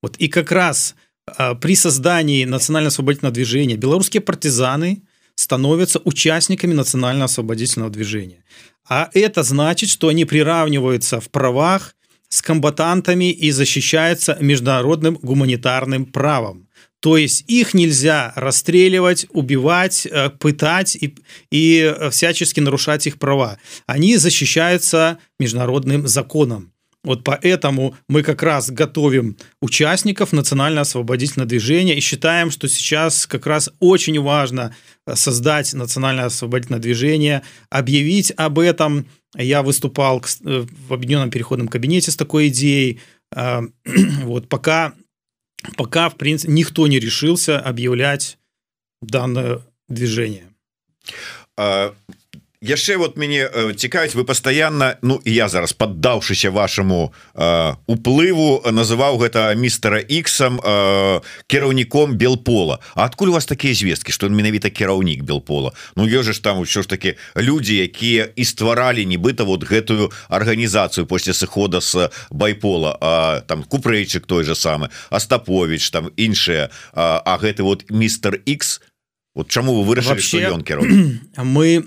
[0.02, 5.04] Вот и как раз а, при создании национального освободительного движения белорусские партизаны
[5.36, 8.44] становятся участниками национально-освободительного движения.
[8.90, 11.96] А это значит, что они приравниваются в правах
[12.30, 16.67] с комбатантами и защищаются международным гуманитарным правом.
[17.00, 21.16] То есть их нельзя расстреливать, убивать, э, пытать и,
[21.52, 23.58] и всячески нарушать их права.
[23.86, 26.72] Они защищаются международным законом.
[27.08, 33.70] Вот поэтому мы как раз готовим участников национально-освободительного движения и считаем, что сейчас как раз
[33.80, 39.06] очень важно э, создать национально-освободительное движение, объявить об этом.
[39.38, 43.00] Я выступал э, в Объединенном переходном кабинете с такой идеей.
[43.34, 43.62] Э,
[44.24, 44.94] вот пока,
[45.76, 48.38] пока в принципе, никто не решился объявлять
[49.02, 50.54] данное движение.
[51.56, 51.96] А,
[52.68, 59.56] яшчэ вот мяне цікавіць вы пастаянна Ну я зараз поддаўшыся вашаму э, уплыву называў гэта
[59.56, 62.80] містера іксам э, кіраўніком белпола.
[62.96, 65.72] А адкуль у вас такія звесткі что менавіта кіраўнік белпола?
[65.96, 71.06] Ну ёжа ж там ўсё ж таки людзі якія і стваралі нібыта вот гэтую арганізацыю
[71.06, 72.98] после сыхода с байпола.
[73.02, 76.70] А, там купрэйчык той же самы Астапович там іншыя.
[76.94, 78.82] А, а гэты вот мистер X
[79.36, 81.22] вот чаму вы вырашылі Вообще, ён кіраўнік?
[81.44, 81.86] мы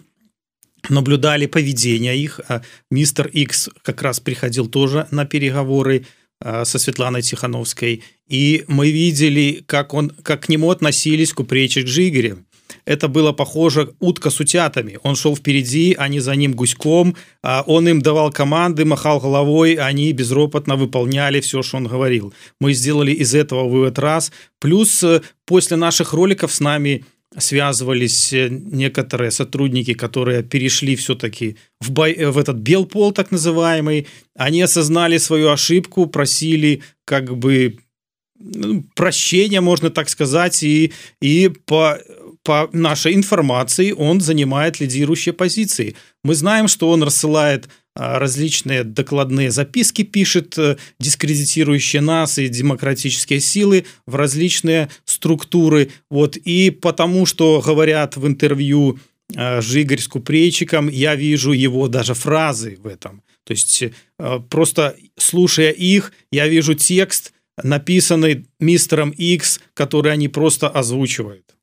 [0.88, 2.40] наблюдали поведение их.
[2.48, 6.06] А мистер Икс как раз приходил тоже на переговоры
[6.42, 12.38] а, со Светланой Тихановской, и мы видели, как, он, как к нему относились Купречик Жигорев.
[12.86, 14.98] Это было похоже утка с утятами.
[15.02, 20.12] Он шел впереди, они за ним гуськом, а он им давал команды, махал головой, они
[20.12, 22.32] безропотно выполняли все, что он говорил.
[22.60, 24.32] Мы сделали из этого вывод раз.
[24.60, 27.04] Плюс э, после наших роликов с нами
[27.38, 34.06] связывались э, некоторые сотрудники, которые перешли все-таки в, бой, э, в этот белпол так называемый,
[34.36, 37.78] они осознали свою ошибку, просили как бы
[38.38, 41.98] ну, прощения, можно так сказать, и, и по,
[42.42, 45.94] по нашей информации он занимает лидирующие позиции.
[46.24, 53.84] Мы знаем, что он рассылает различные докладные записки пишет, э, дискредитирующие нас и демократические силы
[54.06, 55.90] в различные структуры.
[56.08, 56.36] Вот.
[56.36, 58.98] И потому что говорят в интервью
[59.34, 63.22] э, Жигарь с Купрейчиком, я вижу его даже фразы в этом.
[63.44, 70.68] То есть э, просто слушая их, я вижу текст, написанный мистером X, который они просто
[70.68, 71.56] озвучивают.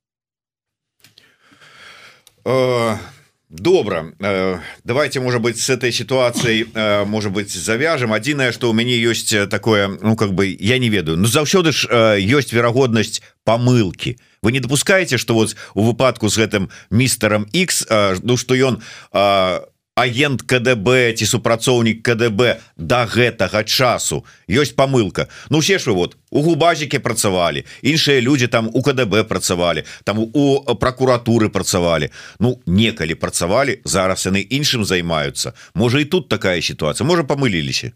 [3.49, 4.07] Добра.
[4.19, 8.11] Э, давайте может быть с этой ситуацией э, может быть завяжем.
[8.11, 11.17] Адзінае что у мяне есть такое ну как бы я не ведаю.
[11.17, 14.17] Но заўсёды ж есть верагоднасць помылки.
[14.41, 17.87] Вы не допускаете что вот у выпадку с гэтым мистером X
[18.21, 18.83] ну что ён
[19.13, 19.59] у
[19.97, 24.25] агент КДБ ці супрацоўнік КДБ до гэтага часу.
[24.45, 29.23] Ёсць помылка Ну все ж вы вот у губазікі працавалі іншыя люди там у КДБ
[29.23, 32.09] працавалі там у прокуратуры працавалі.
[32.39, 37.91] Ну некалі працавалі зараз яны іншым займаются можа і тут такая ситуация можа помыліліся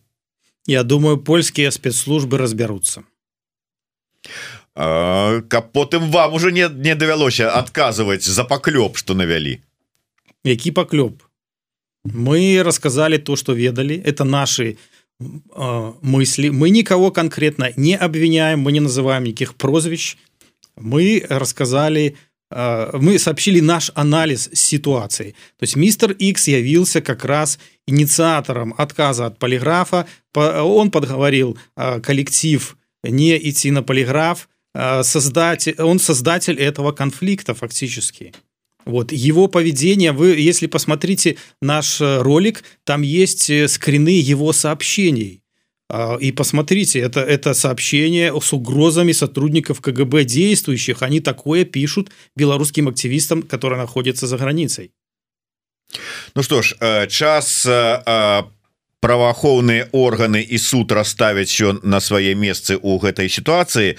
[0.67, 3.03] Я думаю польскія спецслужбы разбярутся
[4.73, 9.61] каб потым вам уже не не давялося адказваць за паклёп что навялі.
[10.43, 11.30] Які паклёп
[12.03, 13.95] мы рассказали то что ведали.
[14.03, 14.77] Это наши
[15.19, 16.49] э, мысли.
[16.49, 20.17] Мы никого конкретно не обвиняем мы не называем никаких прозвищ.
[20.75, 22.15] Мы рассказали
[22.49, 25.35] э, мы сообщили наш анализ ситуации.
[25.59, 30.07] То есть мистер X явился как раз инициатором отказа от полиграфа.
[30.33, 34.47] Он подговорил э, коллектив не идти на полиграф
[35.01, 38.31] создать он создатель этого конфликта фактически
[38.85, 45.43] Вот его поведение, вы, если посмотрите наш э, ролик, там есть э, скрины его сообщений.
[45.89, 51.01] А, и посмотрите, это, это сообщение с угрозами сотрудников КГБ действующих.
[51.01, 54.91] Они такое пишут белорусским активистам, которые находятся за границей.
[56.35, 57.67] Ну что ж, э, час
[59.01, 63.97] праваахоўныя органы і суд расставяць ён на свае месцы у гэтай сітуацыі.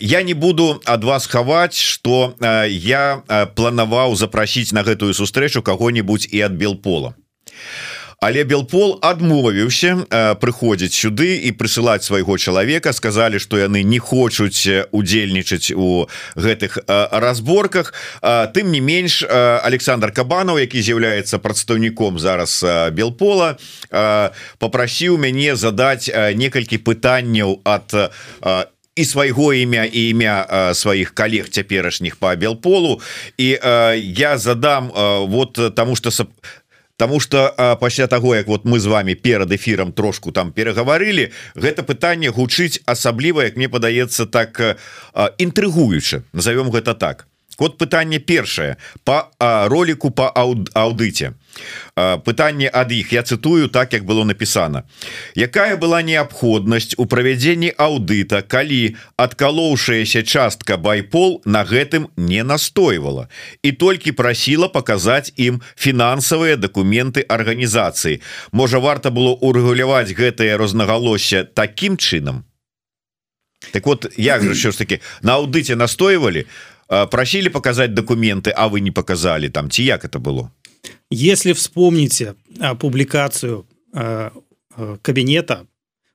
[0.00, 2.36] Я не буду ад вас хаваць что
[2.68, 3.22] я
[3.56, 7.16] планаваў запрасіць на гэтую сустрэчу кого-нибудь і ад белпола
[8.20, 12.92] але белпол адмовіўся э, прыходзіць сюды і прысылаць свайго чалавека.
[12.92, 17.92] Сказалі что яны не хочуць удзельнічаць у гэтых э, разборках.
[18.22, 19.28] Тым не менш э,
[19.62, 23.58] Александр кабанов які з'яўляецца прадстаўніком зараз белпола
[24.58, 27.94] попрасіў мяне задаць некалькі пытанняў от
[28.96, 33.00] і свайго імя і імя сваіх калег цяперашніх по белполу.
[33.36, 33.58] І
[33.96, 34.90] я задам
[35.28, 36.10] вот тому что
[36.96, 41.82] Таму что пасля того як вот мы з вами перад эфиром трошку там перагаварылі гэта
[41.82, 44.80] пытанне гучыць асабліва як мне падаецца так
[45.36, 48.76] інтрыгуючы назовём гэта так вот пытанне першае.
[49.04, 50.32] По ролику по
[50.74, 51.34] аўдыце.
[51.94, 53.12] Пытанне ад іх.
[53.12, 54.84] Я цытую так як было написано
[55.34, 63.28] якая была неабходнасць у правядзенні аўдыта калі адкалоўшаяся частка байпол на гэтым не настойвала
[63.62, 68.20] і толькі прасіла паказаць ім фінансавыя дакументы арганізацыі?
[68.52, 72.44] Можа варта было урэгуляваць гэтае рознагалосся таким чынам?
[73.72, 76.46] Так вот як же що ж таки на аўдыце настойвалі
[77.10, 80.50] просили показать документы а вы не показали там ці як это было?
[81.10, 82.34] Если вспомните
[82.78, 83.66] публикацию
[85.02, 85.66] кабинета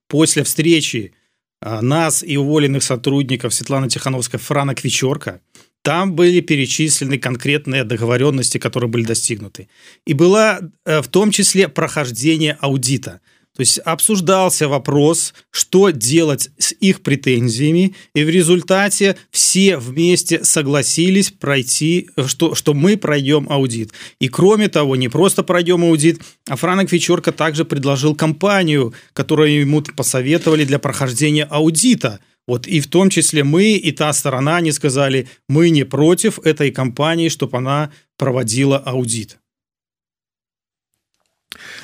[0.07, 1.13] после встречи
[1.62, 5.39] нас и уволенных сотрудников Светланы Тихановской Франок Вечерка
[5.84, 9.67] там были перечислены конкретные договоренности которые были достигнуты.
[10.05, 13.19] И была в том числе прохождение аудита
[13.62, 21.30] то есть обсуждался вопрос, что делать с их претензиями, и в результате все вместе согласились
[21.30, 23.91] пройти, что, что мы пройдем аудит.
[24.19, 29.84] И кроме того, не просто пройдем аудит, а Франк Вечерка также предложил компанию, которую ему
[29.84, 32.19] посоветовали для прохождения аудита.
[32.47, 36.71] Вот и в том числе мы и та сторона не сказали, мы не против этой
[36.71, 39.38] компании, чтобы она проводила аудит.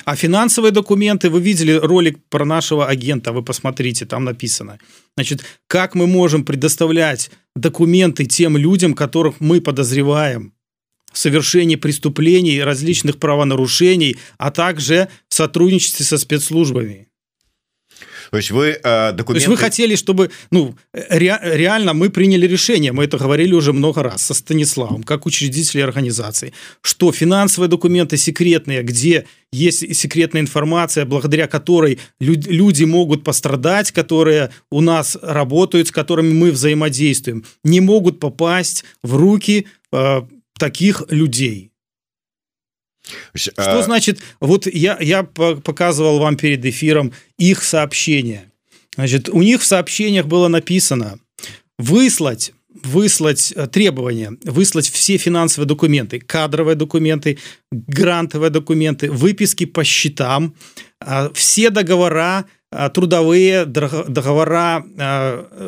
[0.04, 4.78] А финансовые документы, вы видели ролик про нашего агента, вы посмотрите, там написано.
[5.16, 10.52] Значит, как мы можем предоставлять документы тем людям, которых мы подозреваем
[11.12, 17.07] в совершении преступлений, различных правонарушений, а также в сотрудничестве со спецслужбами.
[18.30, 19.24] То есть вы э, документы...
[19.26, 23.72] То есть вы хотели, чтобы, ну, ре, реально мы приняли решение, мы это говорили уже
[23.72, 31.06] много раз со Станиславом, как учредители организации, что финансовые документы секретные, где есть секретная информация,
[31.06, 38.20] благодаря которой люди могут пострадать, которые у нас работают, с которыми мы взаимодействуем, не могут
[38.20, 40.22] попасть в руки э,
[40.58, 41.70] таких людей.
[43.34, 48.52] Что значит, вот я, я показывал вам перед эфиром их сообщение.
[48.96, 51.18] Значит, у них в сообщениях было написано
[51.78, 52.52] выслать
[52.84, 57.38] выслать э, требования, выслать все финансовые документы, кадровые документы,
[57.70, 60.54] грантовые документы, выписки по счетам,
[61.00, 64.84] э, все договора э, трудовые, договора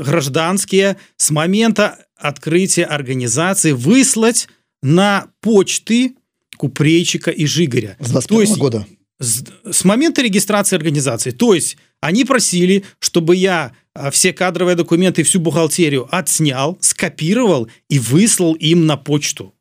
[0.04, 4.48] гражданские с момента открытия организации выслать
[4.82, 6.14] на почты
[6.60, 7.96] Купрейчика и Жигаря.
[7.98, 8.86] С То есть, года.
[9.18, 11.30] С, с момента регистрации организации.
[11.30, 17.98] То есть они просили, чтобы я а, все кадровые документы, всю бухгалтерию отснял, скопировал и
[17.98, 19.54] выслал им на почту.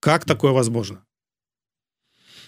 [0.00, 1.04] Как такое возможно?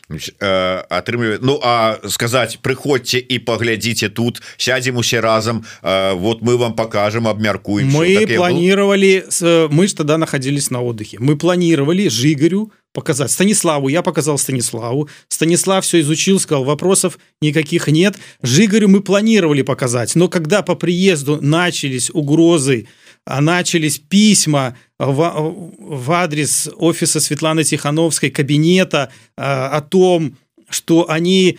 [0.10, 7.28] атрымлівае Ну а сказаць прыходзьце і паглядзіце тут сядзем усе разам вот мы вам покажем
[7.28, 9.26] абмяркуем мы так планировали
[9.70, 15.84] мы ж тогда находились на отдыхе мы планировали жигарю показать станиславу я показал станиславу станислав
[15.84, 22.12] все изучил сказал вопросов никаких нет жигарю мы планировали показать но когда по приезду начались
[22.12, 22.88] угрозы
[23.27, 30.37] начались письма в, в адрес офиса Светланы Тихановской, кабинета о том,
[30.69, 31.59] что они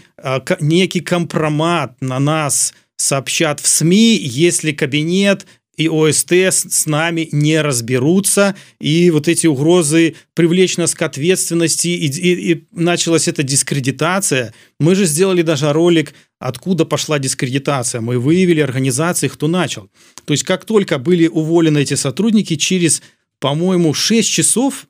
[0.59, 5.45] некий компромат на нас сообщат в СМИ, если кабинет
[5.81, 12.07] и ОСТ с нами не разберутся, и вот эти угрозы привлечь нас к ответственности, и,
[12.07, 14.53] и, и началась эта дискредитация.
[14.79, 18.01] Мы же сделали даже ролик, откуда пошла дискредитация.
[18.01, 19.89] Мы выявили организации, кто начал.
[20.25, 23.01] То есть как только были уволены эти сотрудники, через,
[23.39, 24.87] по-моему, 6 часов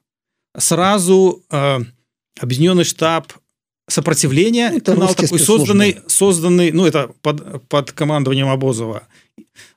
[0.57, 1.79] сразу э,
[2.39, 3.33] объединенный штаб
[3.87, 9.07] сопротивления Это канал такой созданный созданный ну это под под командованием Обозова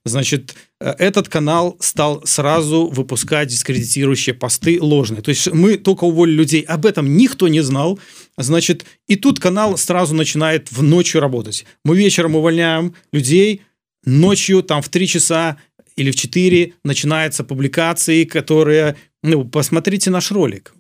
[0.05, 5.23] значит э, этот канал стал сразу выпускать дискредитирующие посты ложные.
[5.23, 6.63] То есть мы только уволили людей.
[6.63, 7.99] Об этом никто не знал.
[8.39, 11.65] Значит и тут канал сразу начинает в ночью работать.
[11.85, 13.63] Мы вечером увольняем людей
[14.05, 15.57] ночью там в три часа
[15.97, 20.75] или в 4 начинаются публикации которые ну посмотрите наш ролик.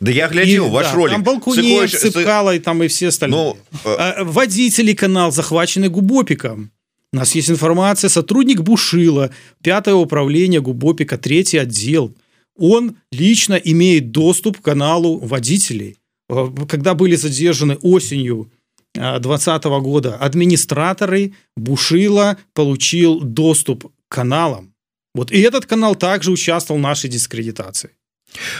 [0.00, 1.12] Да я глядзеў И, ваш да, ролик.
[1.12, 3.38] Там Балкунец, Сыхович- Сы- Цыпкало и там и все остальные.
[3.40, 6.70] Ну, э, А, Водители канал захвачены Губопиком.
[7.16, 9.30] У нас есть информация, сотрудник Бушила,
[9.62, 12.14] пятое управление Губопика, третий отдел.
[12.58, 15.96] Он лично имеет доступ к каналу водителей.
[16.28, 18.52] Э, Когда были задержаны осенью
[18.92, 24.74] 2020 года администраторы Бушила получил доступ к каналам.
[25.14, 27.92] Вот и этот канал также участвовал в нашей дискредитации.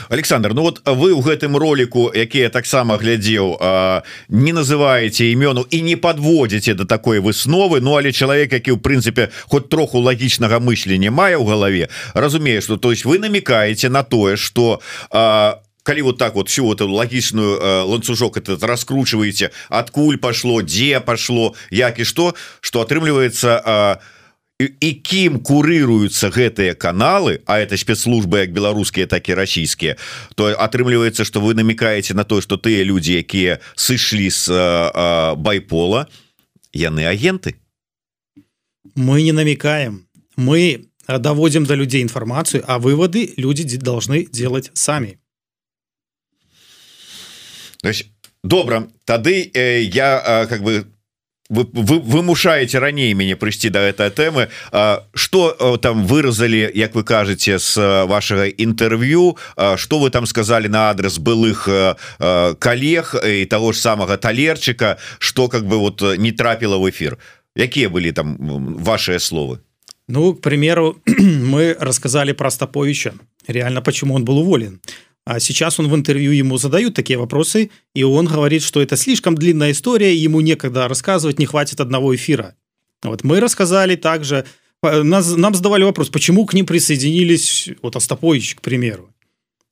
[0.09, 3.59] Александр Ну вот вы ў гэтым ролику які я таксама глядзеў
[4.29, 7.81] не называете імёну і не подводзіце до такой высновы.
[7.81, 12.77] Ну але чалавек які ў прынцыпе хоть троху лагічнага мыслення мае ў галаве разумее что
[12.77, 14.81] то есть вы намекаете на тое что
[15.83, 21.55] калі вот так вот всю эту лагічную э, ланцужок этот раскручиваете адкуль пошло дзе пошло
[21.71, 24.16] як і что что атрымліваецца а, і-
[24.57, 29.97] і кім курыруюцца гэтыя каналы А это спецслужбы як беларускія так і расійскія
[30.35, 36.07] то атрымліваецца что вы намекаете на то что тыя людзі якія сышлі э, байпола
[36.73, 37.61] яны агенты
[38.95, 40.07] Мы не намекаем.
[40.37, 45.19] Мы доводим до людей информацию, а выводы люди де- должны делать сами.
[47.81, 48.07] То есть
[48.43, 50.87] добра тады э, я э, как бы
[51.49, 54.49] вы, вы вымушаете раней мяне прыйсці до этой тэмы
[55.13, 59.37] что э, там выразалі Як вы кажаце с э, вашага інтэрв'ю
[59.75, 65.47] что вы там сказали на адрес былых э, коллег і того ж самага талерчыка что
[65.47, 67.17] как бы вот не трапіла в эфир
[67.55, 68.37] якія былі там
[68.79, 69.59] ваши словы
[70.09, 73.13] Ну, к примеру, мы рассказали про Остаповича.
[73.45, 74.79] Реально, почему он был уволен.
[75.29, 79.35] А сейчас он в интервью ему задают такие вопросы, и он говорит, что это слишком
[79.35, 82.55] длинная история, ему некогда рассказывать, не хватит одного эфира.
[83.03, 84.45] Вот мы рассказали также,
[84.83, 89.09] э, нас, нам задавали вопрос, почему к ним присоединились вот Остапович, к примеру.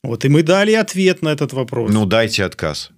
[0.03, 1.89] Вот, и мы дали ответ на этот вопрос.
[1.89, 2.89] Ну дайте отказ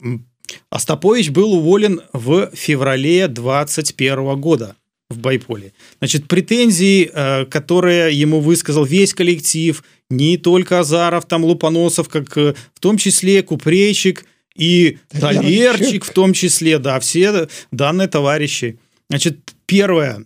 [0.72, 4.76] Остапович был уволен в феврале 21 года
[5.10, 5.74] в Байполе.
[6.00, 12.56] Значит, претензии, э, которые ему высказал весь коллектив, не только Азаров, там Лупоносов, как э,
[12.74, 16.06] в том числе Купрейчик и Талерчик.
[16.06, 18.80] В том числе, да, все данные товарищи.
[19.10, 20.26] Значит, первое.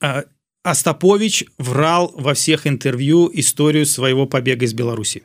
[0.00, 0.22] э,
[0.64, 5.24] Остапович врал во всех интервью историю своего побега из Беларуси.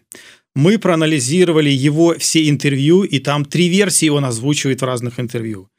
[0.54, 5.70] Мы проанализировали его все интервью, и там три версии он озвучивает в разных интервью.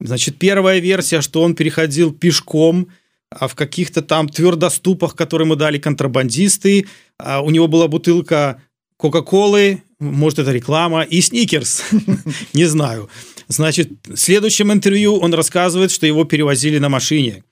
[0.00, 2.88] Значит, первая версия, что он переходил пешком
[3.30, 6.86] а в каких-то там твердоступах, которые мы дали контрабандисты.
[7.18, 8.62] А У него была бутылка
[8.96, 11.82] Кока-Колы, может, это реклама, и Сникерс,
[12.52, 13.08] не знаю.
[13.48, 17.44] Значит, в следующем интервью он рассказывает, что его перевозили на машине.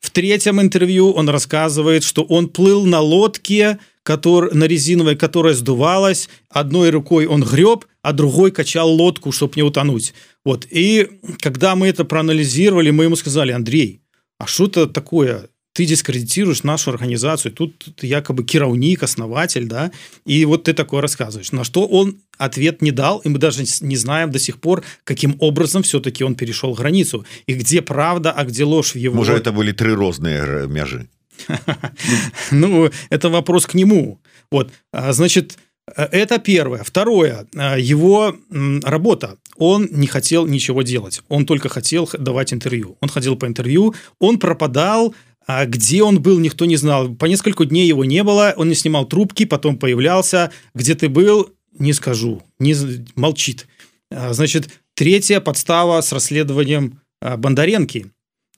[0.00, 6.28] В третьем интервью он рассказывает, что он плыл на лодке, котор- на резиновой, которая сдувалась.
[6.48, 10.14] Одной рукой он греб, а другой качал лодку, чтобы не утонуть.
[10.44, 10.66] Вот.
[10.70, 11.08] И
[11.40, 14.00] когда мы это проанализировали, мы ему сказали, Андрей,
[14.38, 15.48] а что это такое?
[15.74, 17.72] Ты дискредитируешь нашу организацию, тут
[18.02, 19.90] якобы кировник, основатель, да,
[20.26, 21.50] и вот ты такое рассказываешь.
[21.52, 25.34] На что он ответ не дал, и мы даже не знаем до сих пор, каким
[25.38, 29.16] образом все-таки он перешел границу, и где правда, а где ложь в его...
[29.16, 31.08] Можа это были тры розныя р- мяжы
[32.50, 34.20] Ну, это вопрос к нему.
[34.50, 35.58] Вот, а, значит,
[35.96, 36.82] э, это первое.
[36.82, 38.34] Второе, э, его
[38.82, 39.38] работа.
[39.56, 41.22] Он не хотел ничего делать.
[41.28, 42.96] Он только хотел давать интервью.
[43.00, 45.14] Он ходил по интервью, он пропадал,
[45.46, 47.14] а где он был, никто не знал.
[47.14, 50.52] По несколько дней его не было, он не снимал трубки, потом появлялся.
[50.74, 52.74] Где ты был, не скажу, не,
[53.16, 53.66] молчит.
[54.10, 58.06] А, Значит, третья подстава с расследованием а, Бондаренки.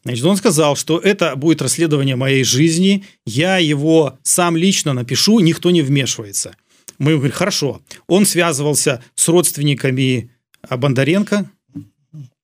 [0.05, 5.71] Значит, он сказал, что это будет расследование моей жизни, я его сам лично напишу, никто
[5.71, 6.57] не вмешивается.
[6.99, 7.81] Мы говорим, хорошо.
[8.07, 10.31] Он связывался с родственниками
[10.63, 11.51] а, Бондаренко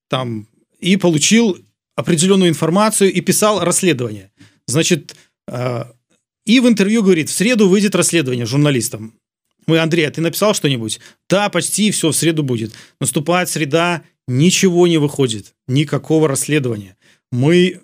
[0.09, 0.47] там,
[0.81, 1.59] и получил
[1.97, 4.31] определенную информацию и писал расследование.
[4.67, 5.15] Значит,
[5.47, 5.85] э,
[6.47, 9.15] и в интервью говорит, в среду выйдет расследование журналистам.
[9.67, 10.99] Мы, Андрей, а ты написал что-нибудь?
[11.29, 12.73] Да, почти все в среду будет.
[13.01, 16.97] Наступает среда, ничего не выходит, никакого расследования.
[17.33, 17.81] Мы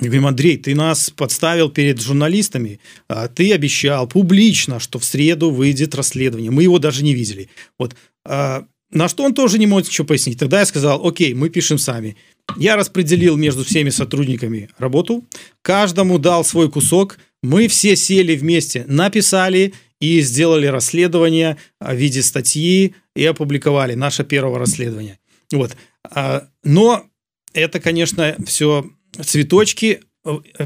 [0.00, 5.94] говорим, Андрей, ты нас подставил перед журналистами, а ты обещал публично, что в среду выйдет
[5.94, 6.50] расследование.
[6.50, 7.48] Мы его даже не видели.
[7.78, 7.94] Вот.
[8.24, 10.38] А, на что он тоже не может ничего пояснить.
[10.38, 12.16] Тогда я сказал, окей, мы пишем сами.
[12.56, 15.24] Я распределил между всеми сотрудниками работу,
[15.62, 22.94] каждому дал свой кусок, мы все сели вместе, написали и сделали расследование в виде статьи
[23.14, 25.18] и опубликовали наше первое расследование.
[25.52, 25.76] Вот.
[26.04, 27.07] А, но
[27.52, 28.88] это, конечно, все
[29.22, 30.00] цветочки.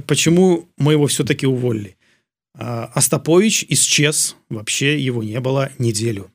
[0.06, 1.96] Почему мы его все-таки уволили?
[2.54, 6.30] А, Остапович исчез, вообще его не было неделю.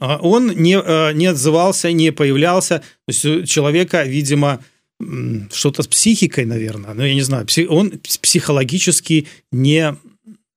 [0.00, 0.76] А он не,
[1.14, 2.82] не отзывался, не появлялся.
[3.06, 4.60] То есть человека, видимо,
[5.52, 6.94] что-то с психикой, наверное.
[6.94, 7.46] Ну, я не знаю.
[7.68, 9.96] Он психологически не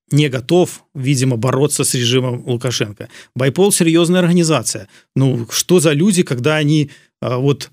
[0.10, 3.10] не готов, видимо, бороться с режимом Лукашенко.
[3.36, 4.88] Байпол серьезная организация.
[5.18, 7.72] Ну, что за люди, когда они а, вот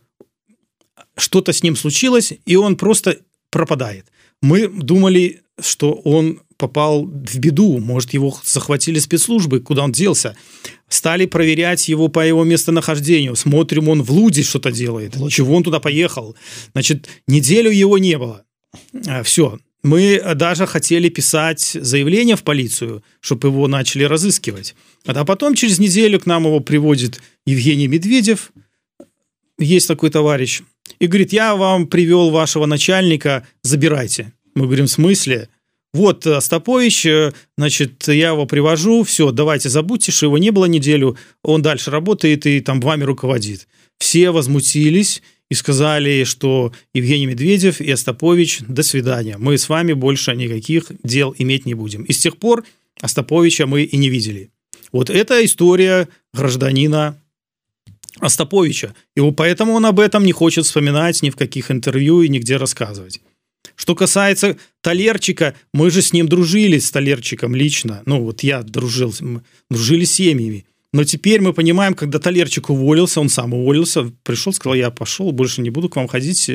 [1.16, 3.18] что-то с ним случилось, и он просто
[3.50, 4.06] пропадает.
[4.42, 10.36] Мы думали, что он попал в беду, может, его захватили спецслужбы, куда он делся.
[10.88, 13.36] Стали проверять его по его местонахождению.
[13.36, 15.14] Смотрим, он в Луде что-то делает.
[15.30, 16.36] Чего он туда поехал?
[16.72, 18.44] Значит, неделю его не было.
[19.06, 24.74] А, Все, мы даже хотели писать заявление в полицию, чтобы его начали разыскивать.
[25.06, 28.52] А потом через неделю к нам его приводит Евгений Медведев,
[29.58, 30.62] есть такой товарищ,
[30.98, 34.32] и говорит, я вам привел вашего начальника, забирайте.
[34.54, 35.48] Мы говорим, в смысле?
[35.92, 41.16] Вот Остапович, э, значит, я его привожу, все, давайте забудьте, что его не было неделю,
[41.42, 43.68] он дальше работает и там вами руководит.
[43.98, 50.34] Все возмутились, и сказали, что Евгений Медведев и Остапович, до свидания, мы с вами больше
[50.34, 52.02] никаких дел иметь не будем.
[52.04, 52.64] И с тех пор
[53.00, 54.50] Остаповича мы и не видели.
[54.92, 57.20] Вот это история гражданина
[58.20, 58.94] Остаповича.
[59.16, 63.20] И поэтому он об этом не хочет вспоминать ни в каких интервью и нигде рассказывать.
[63.76, 68.02] Что касается Талерчика, мы же с ним дружили, с Талерчиком лично.
[68.06, 70.66] Ну, вот я дружил, мы дружили с семьями.
[70.92, 75.60] Но теперь мы понимаем, когда Талерчик уволился, он сам уволился, пришел, сказал, я пошел, больше
[75.60, 76.48] не буду к вам ходить.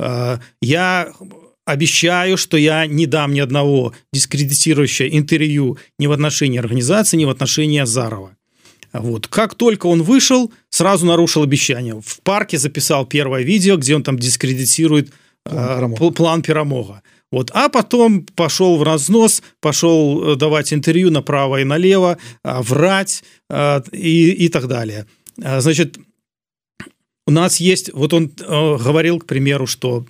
[0.00, 1.12] А, я
[1.64, 7.30] обещаю, что я не дам ни одного дискредитирующего интервью ни в отношении организации, ни в
[7.30, 8.36] отношении Азарова.
[8.92, 9.26] Вот.
[9.28, 12.00] Как только он вышел, сразу нарушил обещание.
[12.00, 15.12] В парке записал первое видео, где он там дискредитирует
[15.44, 17.02] план, э, план Пирамога.
[17.32, 17.50] Вот.
[17.54, 23.24] А потом пошел в разнос, пошел э, давать интервью направо и налево, а, врать
[23.92, 25.06] и, и так далее.
[25.36, 25.98] Значит,
[27.26, 30.06] у нас есть, вот он э, говорил, к примеру, что,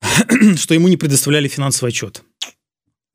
[0.56, 2.22] что ему не предоставляли финансовый отчет.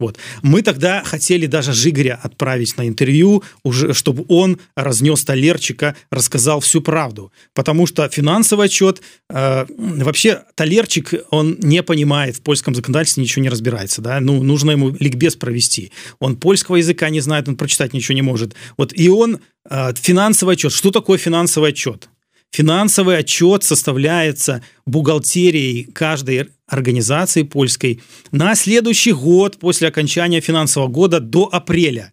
[0.02, 0.18] Вот.
[0.42, 6.82] Мы тогда хотели даже Жигоря отправить на интервью, уже, чтобы он разнес Талерчика, рассказал всю
[6.82, 7.32] правду.
[7.54, 13.50] Потому что финансовый отчет, э, вообще Талерчик, он не понимает, в польском законодательстве ничего не
[13.50, 14.02] разбирается.
[14.02, 14.20] Да?
[14.20, 15.92] Ну, нужно ему ликбез провести.
[16.20, 18.56] Он польского языка не знает, он прочитать ничего не может.
[18.78, 19.40] Вот, и он,
[19.70, 20.72] э, финансовый отчет.
[20.72, 22.10] Что такое финансовый отчет?
[22.52, 31.48] Финансовый отчет составляется бухгалтерией каждой организации польской на следующий год после окончания финансового года до
[31.52, 32.12] апреля.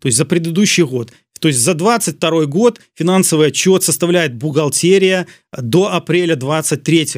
[0.00, 1.12] То есть за предыдущий год.
[1.38, 7.08] То есть за 22 год финансовый отчет составляет бухгалтерия до апреля 23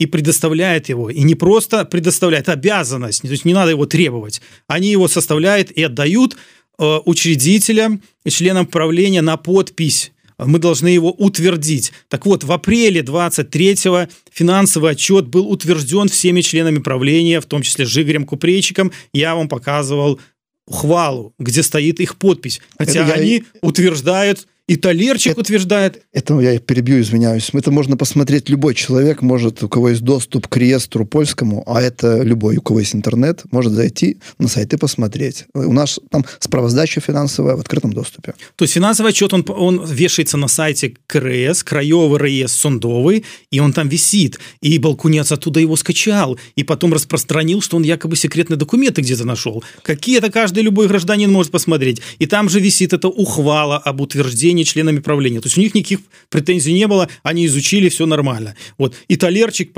[0.00, 1.10] и предоставляет его.
[1.10, 4.40] И не просто предоставляет, а обязанность, то есть не надо его требовать.
[4.66, 6.36] Они его составляют и отдают
[6.78, 11.92] э, учредителям и членам правления на подпись мы должны его утвердить.
[12.08, 17.84] Так вот, в апреле 23-го финансовый отчет был утвержден всеми членами правления, в том числе
[17.84, 18.92] Жигорем Купрейчиком.
[19.12, 20.20] Я вам показывал
[20.66, 22.60] ухвалу, где стоит их подпись.
[22.76, 23.42] Хотя Это они я...
[23.62, 26.02] утверждают и Талерчик это, утверждает...
[26.12, 27.50] Это я перебью, извиняюсь.
[27.52, 32.22] Это можно посмотреть любой человек, может, у кого есть доступ к реестру польскому, а это
[32.22, 35.44] любой, у кого есть интернет, может зайти на сайт и посмотреть.
[35.54, 38.34] У нас там справоздача финансовая в открытом доступе.
[38.56, 43.72] То есть финансовый отчет, он, он вешается на сайте КРС, Краевый реестр Сундовый, и он
[43.72, 44.40] там висит.
[44.60, 49.62] И Балкунец оттуда его скачал, и потом распространил, что он якобы секретные документы где-то нашел.
[49.82, 52.00] Какие-то каждый любой гражданин может посмотреть.
[52.18, 55.40] И там же висит эта ухвала об утверждении не членами правления.
[55.40, 58.56] То есть у них никаких претензий не было, они изучили, все нормально.
[58.78, 58.94] Вот.
[59.08, 59.72] И Талерчик,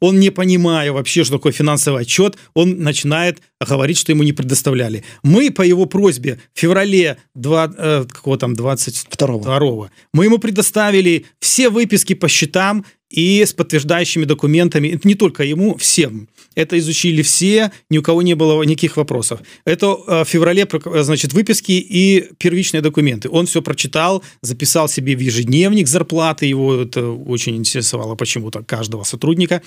[0.00, 5.04] он не понимая вообще, что такое финансовый отчет, он начинает говорить, что ему не предоставляли.
[5.22, 11.70] Мы по его просьбе в феврале 2, э, какого там, 22 мы ему предоставили все
[11.70, 14.88] выписки по счетам и с подтверждающими документами.
[14.88, 16.28] Это не только ему, всем.
[16.54, 19.40] Это изучили все, ни у кого не было никаких вопросов.
[19.64, 20.66] Это э, в феврале,
[21.02, 23.28] значит, выписки и первичные документы.
[23.30, 29.62] Он все прочитал, записал себе в ежедневник зарплаты, его это очень интересовало почему-то каждого сотрудника.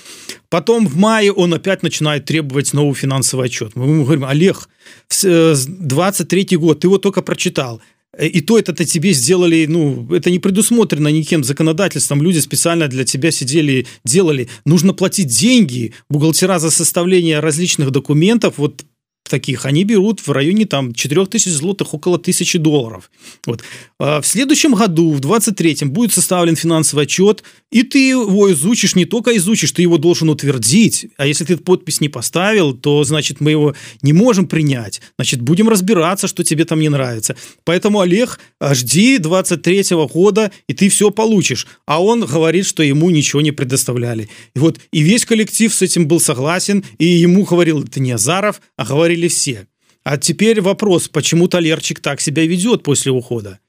[0.50, 3.76] Потом в мае он опять начинает требовать новый финансовый отчет.
[3.76, 4.70] Мы ему говорим, Олег,
[5.10, 10.32] 23 э, год, ты его только прочитал, Э, и то это-то тебе сделали, ну, это
[10.32, 14.48] не предусмотрено никем законодательством, люди специально для тебя сидели, делали.
[14.66, 18.86] Нужно платить деньги бухгалтера за составление различных документов, вот
[19.30, 23.10] таких, они берут в районе там 4000 злотых, около 1000 долларов.
[23.46, 23.64] Вот.
[24.00, 29.06] А в следующем году, в 23-м, будет составлен финансовый отчет, и ты его изучишь, не
[29.06, 31.08] только изучишь, ты его должен утвердить.
[31.18, 35.02] А если ты подпись не поставил, то, значит, мы его не можем принять.
[35.18, 37.36] Значит, будем разбираться, что тебе там не нравится.
[37.64, 41.68] Поэтому, Олег, жди 23-го года, и ты все получишь.
[41.86, 44.30] А он говорит, что ему ничего не предоставляли.
[44.56, 48.62] И вот, и весь коллектив с этим был согласен, и ему говорил, это не Азаров,
[48.78, 49.68] а говорил говорили все.
[50.04, 53.60] А теперь вопрос, почему Талерчик так себя ведет после ухода?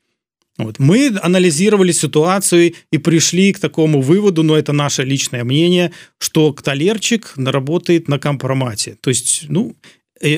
[0.59, 0.78] Вот.
[0.78, 7.34] Мы анализировали ситуацию и пришли к такому выводу, но это наше личное мнение, что Талерчик
[7.36, 8.97] работает на компромате.
[9.01, 9.74] То есть ну,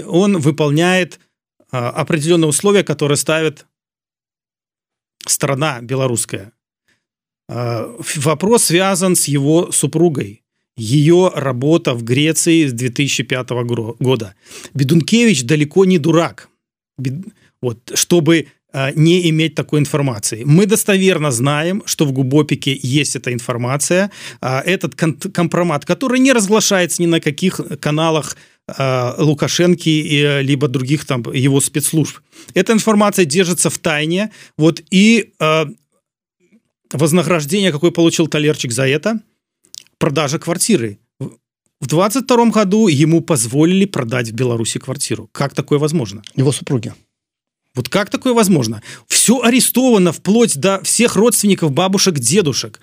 [0.06, 1.20] он выполняет
[1.70, 3.66] а, определенные условия, которые ставит
[5.26, 6.52] страна белорусская.
[7.48, 10.42] А, вопрос связан с его супругой
[10.78, 13.50] ее работа в Греции с 2005
[13.98, 14.34] года.
[14.74, 16.48] Бедункевич далеко не дурак,
[17.60, 20.44] вот, чтобы а, не иметь такой информации.
[20.44, 24.10] Мы достоверно знаем, что в Губопике есть эта информация,
[24.40, 28.36] а, этот компромат, который не разглашается ни на каких каналах
[28.68, 32.18] а, Лукашенки либо других там его спецслужб.
[32.54, 35.32] Эта информация держится в тайне, вот и
[36.92, 39.20] вознаграждение, какое получил Талерчик за это–
[39.98, 40.98] продажа квартиры.
[41.80, 45.28] В 22 году ему позволили продать в Беларуси квартиру.
[45.32, 46.22] Как такое возможно?
[46.34, 46.92] Его супруги.
[47.74, 48.82] Вот как такое возможно?
[49.06, 52.80] Все арестовано вплоть до всех родственников, бабушек, дедушек.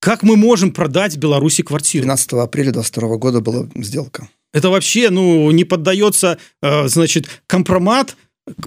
[0.00, 2.04] Как мы можем продать в Беларуси квартиру?
[2.04, 4.28] 13 апреля 22 года была сделка.
[4.54, 8.16] Это вообще, ну, не поддается, э, значит, компромат,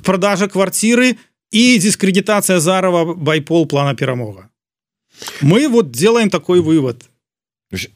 [0.03, 1.17] продажа квартиры
[1.51, 4.49] и дискредитация Зарова, Байпол, плана Перамога.
[5.41, 7.03] Мы вот делаем такой вывод.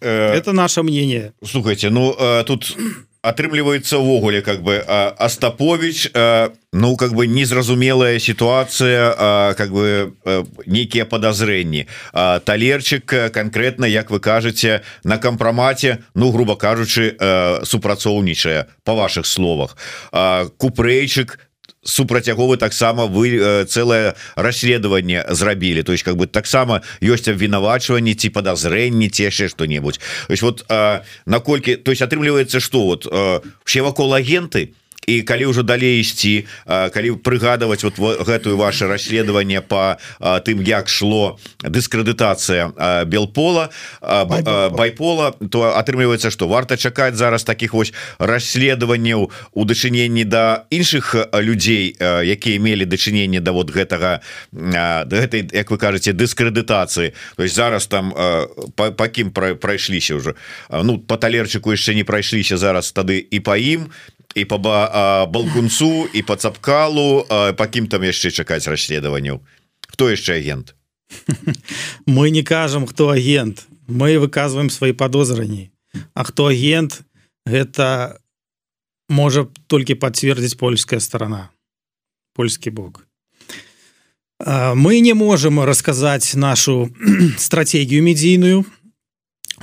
[0.01, 1.33] Э, это наше мнение.
[1.43, 2.77] Слухайте ну э, тут
[3.21, 6.11] атрымліваецца увогуле как бы Астапович
[6.71, 10.13] ну как бы незразумелая ситуация как бы
[10.65, 17.17] некіе подозренні талерчик конкретно як вы кажете на компромате ну грубо кажучы
[17.65, 19.75] супрацоўнічая по ваших словах
[21.83, 25.83] купрэйчик супрацяговы таксама вы э, целое расследаванне зрабілі.
[25.83, 30.65] То есть как бы таксама ёсць абвінавачванні ці подозрэнні ці яшчэ что-нибудь то есть вот
[31.25, 33.07] наколькі то есть атрымліваецца что вот
[33.63, 37.95] все вакол агенты то і калі ўжо далей ісці калі прыгадываць вот
[38.27, 43.71] гэтую ваше расследаванне по тым як шло дыскрэдытацыя белпола
[44.03, 45.31] байпола.
[45.47, 52.59] То атрымліваецца что варта чакаць зараз таких вось расследаванняў у дачыненні да іншых людзей якія
[52.59, 54.19] мелі дачыненне да вот гэтага
[54.51, 57.15] да гэтай як вы кажаце дыскрэдытацыі.
[57.39, 58.11] То есть зараз там
[58.75, 60.35] по па кім прайшліся уже
[60.67, 63.87] ну по талерчыку яшчэ не прайшліся зараз тады і па ім
[64.35, 67.25] і по балкунцу і по цапкалу
[67.57, 69.41] по кім там яшчэ чакаць расследаванняў?
[69.87, 70.75] Хто яшчэ агент?
[72.05, 73.65] Мы не кажам хто агент.
[73.87, 75.71] Мы выказываем свои подозранні
[76.13, 77.01] А хто агент
[77.47, 78.19] гэта
[79.09, 81.49] можа толькі подцвердзіць польская сторона
[82.35, 83.07] польскі бок.
[84.45, 86.89] Мы не можем рассказать нашу
[87.37, 88.65] стратегію медійную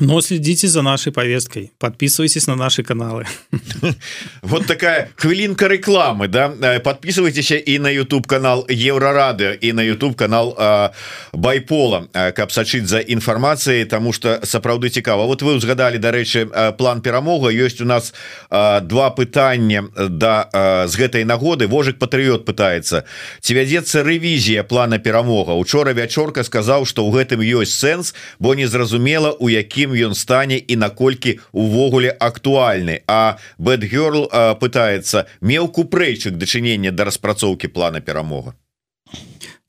[0.01, 1.72] но следите за нашей повесткой.
[1.78, 3.26] Подписывайтесь на наши каналы.
[4.42, 6.53] Вот такая хвилинка рекламы да?
[6.61, 10.90] Э, подписывайтесь и на youtube канал еврорады и на youtube канал э,
[11.32, 15.26] байпола э, каб сачыць за інфармацыяй тому что сапраўды цікава.
[15.26, 18.14] Вот вы узгадали дарэчы план перамога есть у нас
[18.51, 21.66] два пытання да з гэтай нагоды.
[21.66, 23.05] Вожык патрыот пытается
[23.40, 25.53] ці вядзецца рэвізія плана перамога?
[25.53, 30.58] Учора вячорка сказаў что ў гэтым ёсць сэнс бо незразумела у які якім ён стане
[30.58, 38.56] і наколькі увогуле актуальны а бэтгерл пытается меў купрэйчык дачынення да распрацоўкі плана перамога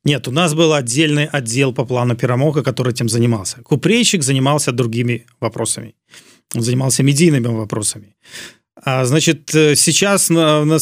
[0.05, 3.59] Нет, у нас был отдельный отдел по плану перамога, который этим занимался.
[3.63, 5.95] Купрейщик занимался другими вопросами.
[6.55, 8.17] Он занимался медийными вопросами.
[8.83, 10.79] А, значит, э, сейчас на, на,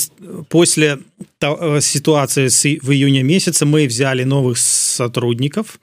[0.49, 0.99] после
[1.41, 5.81] э, ситуации с, в июне месяце мы взяли новых сотрудников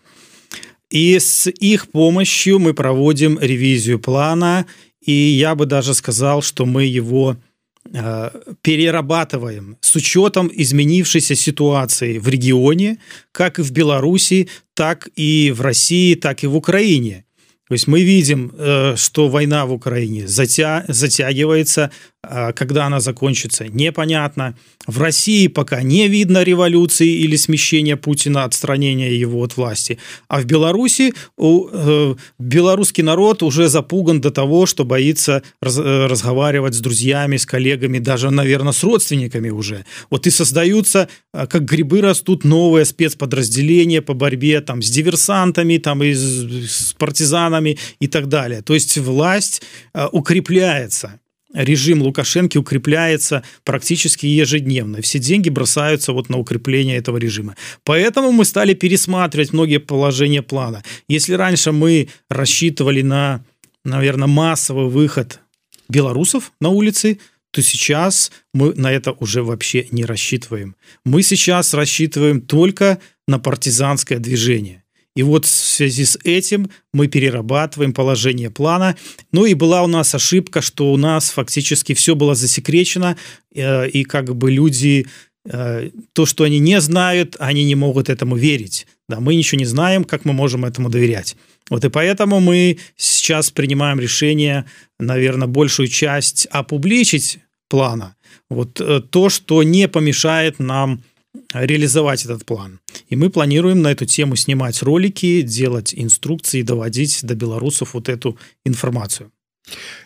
[0.90, 4.66] и с их помощью мы проводим ревизию плана,
[5.00, 7.36] и я бы даже сказал, что мы его
[7.92, 8.30] э,
[8.62, 12.98] перерабатываем с учетом изменившейся ситуации в регионе,
[13.32, 17.24] как и в Беларуси, так и в России, так и в Украине.
[17.68, 20.84] То есть мы видим, э, что война в Украине затя...
[20.88, 21.92] затягивается,
[22.54, 24.54] когда она закончится, непонятно.
[24.86, 29.98] В России пока не видно революции или смещения Путина, отстранения его от власти.
[30.28, 36.80] А в Беларуси э, белорусский народ уже запуган до того, что боится э, разговаривать с
[36.80, 39.84] друзьями, с коллегами, даже, наверное, с родственниками уже.
[40.10, 46.02] Вот и создаются, э, как грибы растут, новые спецподразделения по борьбе там, с диверсантами, там,
[46.02, 48.62] и с, партизанами и так далее.
[48.62, 49.62] То есть власть
[49.94, 51.20] э, укрепляется
[51.52, 55.02] режим Лукашенко укрепляется практически ежедневно.
[55.02, 57.56] Все деньги бросаются вот на укрепление этого режима.
[57.84, 60.82] Поэтому мы стали пересматривать многие положения плана.
[61.08, 63.44] Если раньше мы рассчитывали на,
[63.84, 65.40] наверное, массовый выход
[65.88, 67.18] белорусов на улицы,
[67.50, 70.76] то сейчас мы на это уже вообще не рассчитываем.
[71.04, 74.84] Мы сейчас рассчитываем только на партизанское движение.
[75.16, 78.96] И вот в связи с этим мы перерабатываем положение плана.
[79.32, 83.16] Ну и была у нас ошибка, что у нас фактически все было засекречено,
[83.54, 85.06] э, и как бы люди
[85.44, 88.86] э, то, что они не знают, они не могут этому верить.
[89.08, 91.36] Да, мы ничего не знаем, как мы можем этому доверять.
[91.68, 94.64] Вот и поэтому мы сейчас принимаем решение,
[94.98, 97.38] наверное, большую часть опубличить
[97.68, 98.16] плана.
[98.48, 101.02] Вот э, то, что не помешает нам
[101.52, 102.80] реализовать этот план.
[103.08, 108.38] И мы планируем на эту тему снимать ролики, делать инструкции, доводить до белорусов вот эту
[108.64, 109.30] информацию.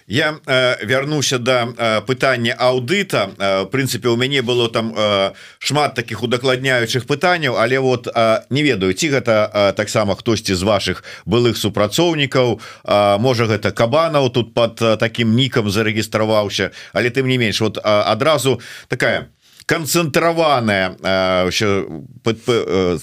[0.07, 5.95] Я э, вярнуся да э, пытання аўдыта э, прынцыпе у мяне было там э, шмат
[5.95, 11.05] таких удакладняючых пытанняў але вот э, не ведаю ці гэта э, таксама хтосьці з ваших
[11.25, 17.39] былых супрацоўнікаў э, можа гэта кабанаў тут под э, таким нікам зарэгістраваўся але тым не
[17.39, 19.33] менш вот э, адразу такая
[19.67, 22.99] канцэнтраваная э, э,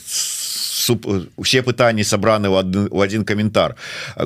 [1.36, 3.76] усе пытанні сабраны ў адны у один каментар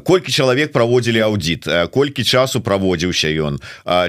[0.04, 3.60] колькі чалавек праводзілі аўдзіт колькі часу праводзіўся ён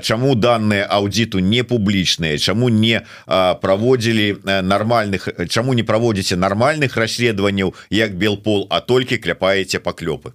[0.03, 8.15] чаму данные аўдзіту не публічныя чаму не праводзілі нармальных чаму не праводзіце нармальных расследаванняў як
[8.15, 10.33] белпол а толькі кляпаеце паклёпы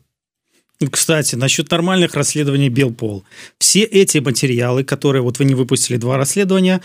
[0.89, 3.23] Кстати, насчет нормальных расследований Белпол.
[3.59, 6.81] Все эти материалы, которые вот вы не выпустили два расследования,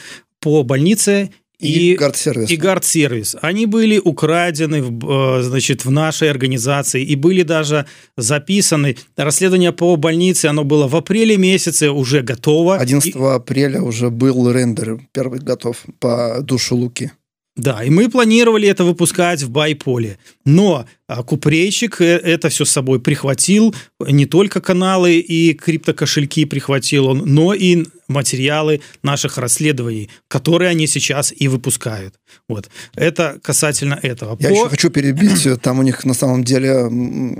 [0.46, 2.50] по больнице и, и гард-сервис.
[2.50, 3.36] И гард-сервис.
[3.42, 7.86] Они были украдены в, э, значит, в нашей организации и были даже
[8.16, 8.96] записаны.
[9.16, 12.76] Расследование по больнице, оно было в апреле месяце уже готово.
[12.76, 13.18] 11 и...
[13.18, 17.10] апреля уже был рендер первый готов по душу Луки.
[17.56, 20.18] Да, и мы планировали это выпускать в байполе.
[20.44, 23.74] Но а, купрейщик э, это все с собой прихватил.
[23.98, 31.32] Не только каналы и криптокошельки прихватил он, но и материалы наших расследований, которые они сейчас
[31.34, 32.16] и выпускают.
[32.46, 32.68] Вот.
[32.94, 34.36] Это касательно этого.
[34.38, 34.52] Я По...
[34.52, 35.48] еще хочу перебить.
[35.62, 36.90] Там у них на самом деле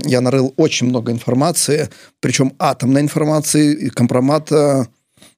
[0.07, 1.91] я нарыл очень много информации,
[2.21, 4.89] причем атомной информации, компромата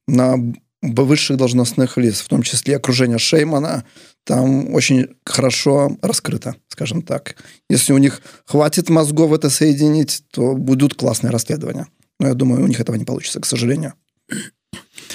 [0.06, 0.36] на
[0.83, 3.85] высших должностных лиц, в том числе окружение Шеймана,
[4.25, 7.35] там очень хорошо раскрыто, скажем так.
[7.69, 11.87] Если у них хватит мозгов это соединить, то будут классные расследования.
[12.19, 13.93] Но я думаю, у них этого не получится, к сожалению.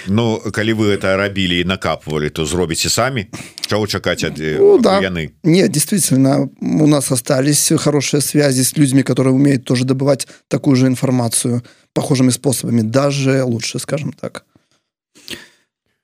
[0.07, 3.27] Ну калі вы это рабілі і накапывали то зробіце самі
[3.61, 5.01] чего чакать ад ну, да.
[5.01, 10.77] яны нет действительно у нас остались хорошие связи с людьми которые умеют тоже добывать такую
[10.77, 14.52] же информацию похожими способами даже лучше скажем так а,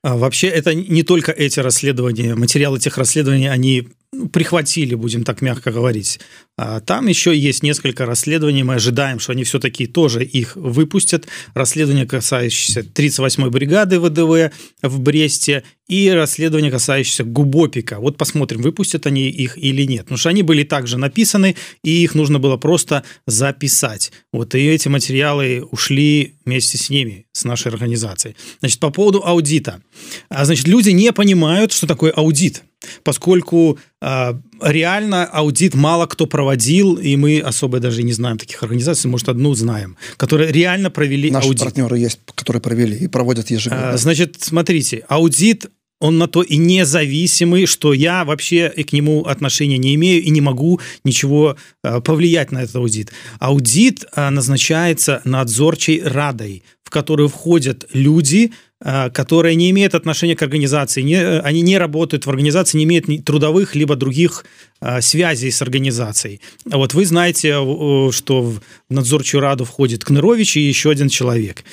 [0.03, 3.89] вообще это не только эти расследования, материалы этих расследований, они
[4.31, 6.19] прихватили, будем так мягко говорить.
[6.57, 11.27] А там еще есть несколько расследований, мы ожидаем, что они все-таки тоже их выпустят.
[11.53, 17.99] Расследование, касающееся 38-й бригады ВДВ в Бресте и расследование, касающееся Губопика.
[17.99, 20.01] Вот посмотрим, выпустят они их или нет.
[20.03, 24.11] Потому что они были также написаны, и их нужно было просто записать.
[24.33, 28.35] Вот и эти материалы ушли вместе с ними, с нашей организацией.
[28.59, 29.81] Значит, по поводу аудита.
[30.29, 32.63] А, значит, люди не понимают, что такое аудит
[33.03, 39.09] поскольку э, реально аудит мало кто проводил, и мы особо даже не знаем таких организаций,
[39.09, 41.63] может, одну знаем, которые реально провели Наши аудит.
[41.63, 43.91] партнеры есть, которые провели и проводят ежегодно.
[43.91, 45.67] А, значит, смотрите, аудит
[45.99, 50.41] он на то и независимый, что я вообще к нему отношения не имею и не
[50.41, 53.11] могу ничего э, повлиять на этот аудит.
[53.39, 61.01] Аудит э, назначается надзорчей радой, в которую входят люди, которые не имеют отношения к организации,
[61.01, 64.45] не, они не работают в организации, не имеют трудовых либо других
[65.01, 66.39] связей с организацией.
[66.65, 67.51] Вот вы знаете,
[68.11, 71.65] что в надзорчую раду входит Кнырович и еще один человек,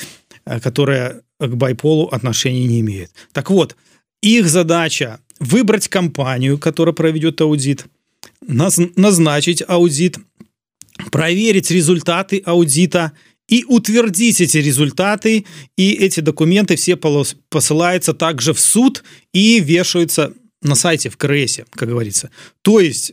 [0.45, 3.11] которая к байполу отношения не имеет.
[3.33, 3.77] Так вот,
[4.21, 7.85] их задача выбрать компанию, которая проведет аудит,
[8.41, 10.19] назначить аудит,
[11.13, 13.13] проверить результаты аудита
[13.49, 15.45] и утвердить эти результаты,
[15.77, 20.33] и эти документы все посылаются также в суд и вешаются
[20.63, 22.31] на сайте в КРС, как говорится.
[22.63, 23.13] То есть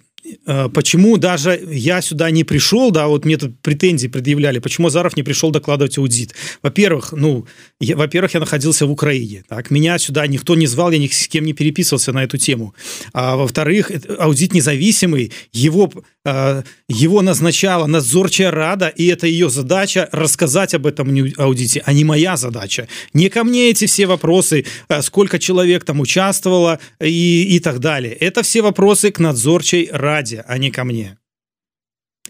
[0.73, 5.23] почему даже я сюда не пришел, да, вот мне тут претензии предъявляли, почему Азаров не
[5.23, 6.33] пришел докладывать аудит.
[6.61, 7.45] Во-первых, ну,
[7.79, 11.45] во-первых, я находился в Украине, так, меня сюда никто не звал, я ни с кем
[11.45, 12.73] не переписывался на эту тему.
[13.13, 15.91] А во-вторых, аудит независимый, его,
[16.25, 22.03] э, его назначала надзорчая рада, и это ее задача рассказать об этом аудите, а не
[22.03, 22.87] моя задача.
[23.13, 28.13] Не ко мне эти все вопросы, э, сколько человек там участвовало и, и так далее.
[28.13, 31.17] Это все вопросы к надзорчей раде ради, а не ко мне.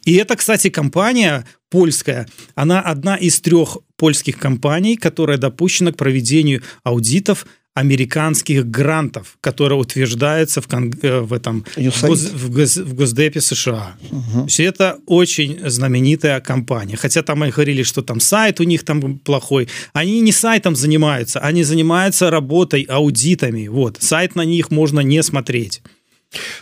[0.05, 6.61] И это, кстати, компания польская, она одна из трех польских компаний, которая допущена к проведению
[6.83, 13.41] аудитов американских грантов, которые утверждаются в, кон- э, в этом гос- в, гос- в Госдепе
[13.41, 13.95] США.
[14.11, 14.31] Угу.
[14.31, 16.97] То есть это очень знаменитая компания.
[16.97, 19.67] Хотя там и говорили, что там сайт у них там плохой.
[19.93, 23.67] Они не сайтом занимаются, они занимаются работой, аудитами.
[23.67, 23.97] Вот.
[24.01, 25.81] Сайт на них можно не смотреть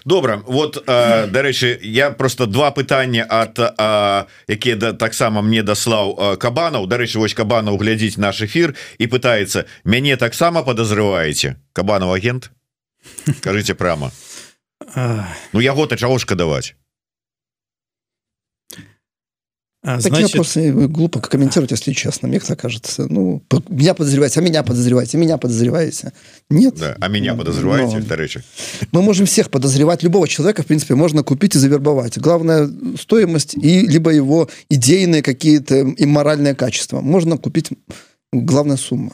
[0.06, 6.16] добра вот э, дарэчы я просто два пытання от э, якія да таксама мне даслаў
[6.18, 6.88] э, кабанаў.
[6.88, 12.52] Дарэчы вось кабана углядзіць наш эфир і пытается мяне таксама подозреваете кабанов агент?
[13.38, 14.12] Скажите прямо
[15.54, 16.76] ну яго то чаго шкадаваць
[19.84, 20.30] А, так значит...
[20.30, 22.28] я просто глупо комментировать, если честно.
[22.28, 23.08] Мне так кажется.
[23.10, 26.14] Ну, меня подозреваете, а меня подозреваете, меня подозреваете.
[26.52, 26.76] Нет.
[26.76, 28.16] Да, а меня подозреваете, но...
[28.16, 28.44] речи.
[28.92, 30.04] Мы можем всех подозревать.
[30.04, 32.20] Любого человека, в принципе, можно купить и завербовать.
[32.20, 32.70] Главное
[33.00, 37.02] стоимость и либо его идейные какие-то и моральные качества.
[37.02, 37.70] Можно купить
[38.32, 39.14] главная сумма.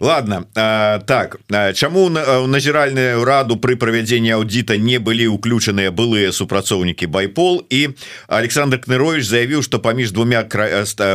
[0.00, 1.40] Ладно а, так
[1.74, 7.94] чаму на назіральную раду при правядзенні аудита не былі уключаныя былыя супрацоўнікі байпол і
[8.26, 10.48] Александр кнырович заявіў что паміж двумя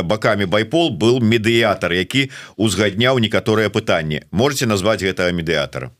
[0.02, 4.22] бакамі байпол был медыятор які узгадняў некаторыя пытанні.
[4.30, 5.90] Можете назвать гэтага медыятора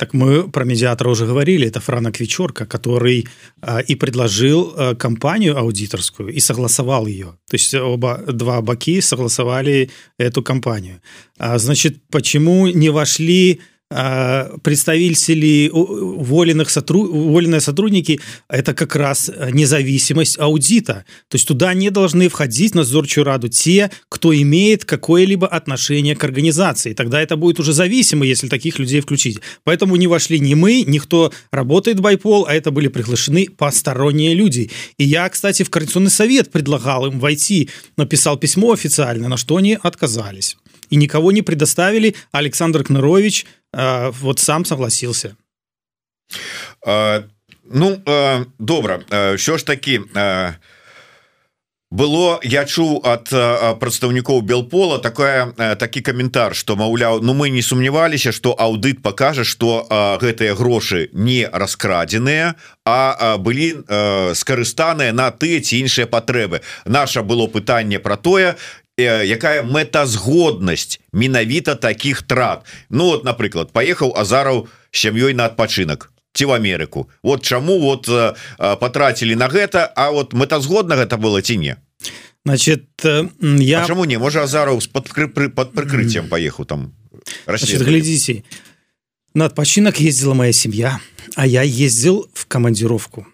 [0.00, 1.68] Так мы про медиатора уже говорили.
[1.68, 3.28] Это Франок Вечерка, который
[3.60, 7.26] э, и предложил э, компанию аудиторскую и согласовал ее.
[7.50, 11.02] То есть оба два баки согласовали эту компанию.
[11.38, 13.60] А, значит, почему не вошли
[13.90, 17.10] представители уволенных сотруд...
[17.10, 21.04] уволенные сотрудники это как раз независимость аудита.
[21.28, 26.92] То есть туда не должны входить надзорчую раду те кто имеет какое-либо отношение к организации.
[26.92, 29.40] Тогда это будет уже зависимо если таких людей включить.
[29.64, 34.70] Поэтому не вошли ни мы никто работает байпол а это были приглашены посторонние люди.
[34.98, 37.68] И я кстати в координационный совет предлагал им войти.
[37.96, 40.56] Написал письмо официально на что они отказались
[40.90, 42.14] и никого не предоставили.
[42.32, 45.36] Александр кнырович э, вот сам согласился.
[46.86, 47.22] А,
[47.64, 49.00] ну э, добра
[49.36, 50.52] що ж таки э,
[51.90, 53.30] было я чуў от
[53.80, 59.88] прадстаўнікоў белпола такая такі каментар что маўляў Ну мы не сумняваліся что аўдыт покажа что
[60.22, 62.54] гэтыя грошы не раскрадзеныя
[62.86, 63.82] а былі
[64.34, 66.60] скарыстаныя на ты ці іншыя патрэбы.
[66.84, 68.54] Наша было пытанне про тое
[68.98, 72.64] якая мэтазгоднасць менавіта таких трат.
[72.88, 77.10] Ну вот напрыклад поехаў азараў сям'ёй на адпачынак ці в Амерыку.
[77.22, 78.08] Вот чаму вот
[78.58, 81.76] потратили на гэта А вот мэтазгодна гэта было ці не?
[82.44, 84.18] Значит я чаму не?
[84.18, 85.08] Можа азараў под
[85.54, 86.92] под прыкрытием поехаў там
[87.46, 88.42] глядзіце
[89.34, 91.00] на адпачынак ездила моя семья
[91.36, 93.26] а я ездил в командировку.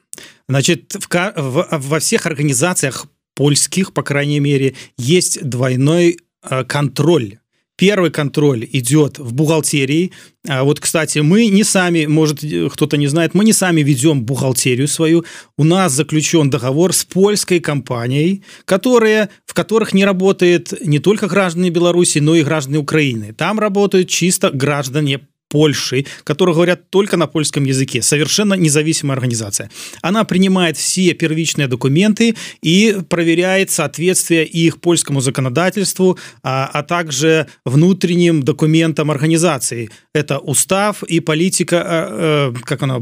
[0.49, 7.39] Значит в, в, во всех организациях польских, по крайней мере, есть двойной э, контроль.
[7.76, 10.11] Первый контроль идет в бухгалтерии.
[10.49, 12.41] А вот, кстати, мы не сами, может,
[12.72, 15.26] кто-то не знает, мы не сами ведем бухгалтерию свою.
[15.59, 21.68] У нас заключен договор с польской компанией, которая, в которых не работает не только граждане
[21.68, 23.34] Беларуси, но и граждане Украины.
[23.34, 28.03] Там работают чисто граждане Польши, которые говорят только на польском языке.
[28.03, 29.70] Совершенно независимая организация.
[30.03, 38.42] Она принимает все первичные документы и проверяет соответствие их польскому законодательству, а, а также внутренним
[38.42, 39.90] документам организации.
[40.12, 43.01] Это устав и политика, э, э, как она,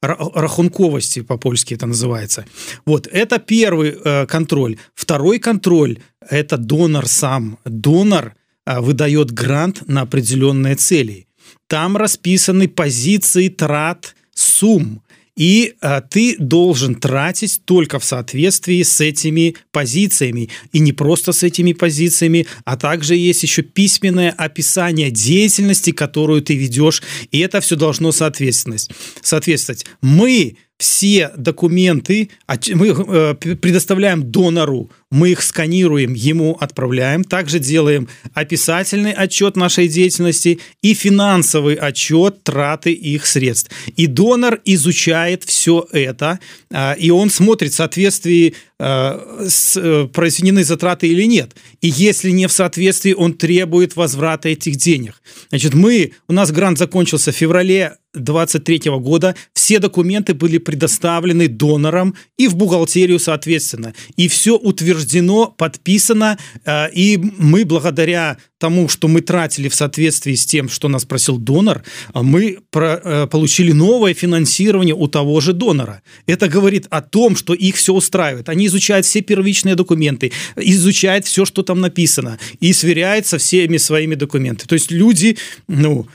[0.00, 2.46] рахунковости по-польски это называется.
[2.86, 4.78] Вот, это первый э, контроль.
[4.94, 5.98] Второй контроль–
[6.30, 7.58] это донор сам.
[7.64, 8.34] Донор–
[8.66, 11.26] выдает грант на определенные цели.
[11.66, 15.02] Там расписаны позиции трат сумм.
[15.36, 20.48] И а, ты должен тратить только в соответствии с этими позициями.
[20.72, 26.54] И не просто с этими позициями а также есть еще письменное описание деятельности которую ты
[26.54, 27.02] ведешь.
[27.32, 28.92] И это все должно соответственность
[29.22, 29.86] соответствовать.
[30.02, 32.30] Мы все документы
[32.72, 34.90] мы э, предоставляем донору.
[35.10, 37.22] Мы их сканируем ему отправляем.
[37.22, 43.70] Также делаем описательный отчет нашей деятельности и финансовый отчет траты их средств.
[43.96, 46.40] И донор изучает все это
[46.72, 48.54] а, и он смотрит в соответствии
[48.84, 51.54] произведены затраты или нет.
[51.80, 55.22] И если не в соответствии он требует возврата этих денег.
[55.50, 59.34] Значит мы у нас грант закончился в феврале 23 года.
[59.54, 63.94] Все документы были предоставлены донорам и в бухгалтерию соответственно.
[64.16, 70.46] И все утверждено подписано э, и мы благодаря тому что мы тратили в соответствии с
[70.46, 71.82] тем что нас просил донор
[72.14, 76.00] а мы про, э, получили новое финансирование у того же донора.
[76.26, 78.48] Это говорит о том что их все устраивает.
[78.48, 84.66] Они изучают все первичные документы изучает все что там написано и сверяется всеми своими документами.
[84.66, 85.36] То есть люди
[85.68, 86.06] ну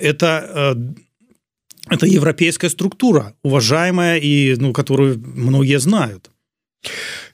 [0.00, 6.28] это э, это европейская структура уважаемая и ну которую многие знают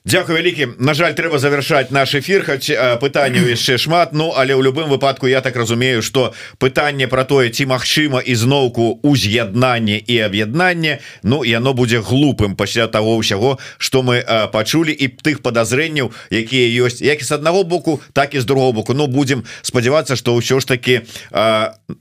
[0.05, 0.67] Дякую вялікі.
[0.77, 2.69] На жаль трэба завершаць наш эфир хоць
[3.01, 4.13] пытанняў яшчэ шмат.
[4.13, 6.29] Ну але ў любым выпадку я так разумею что
[6.61, 13.17] пытанне про тое ці магчыма ізноўку уз'яднанне і аб'яднанне Ну яно будзе глупым пасля того
[13.17, 14.21] ўсяго что мы
[14.53, 18.77] пачулі і тых подазрэнняў якія ёсць як і с аднаго боку так і з другого
[18.77, 18.93] боку.
[18.93, 21.01] Ну будем спадзявацца что ўсё ж таки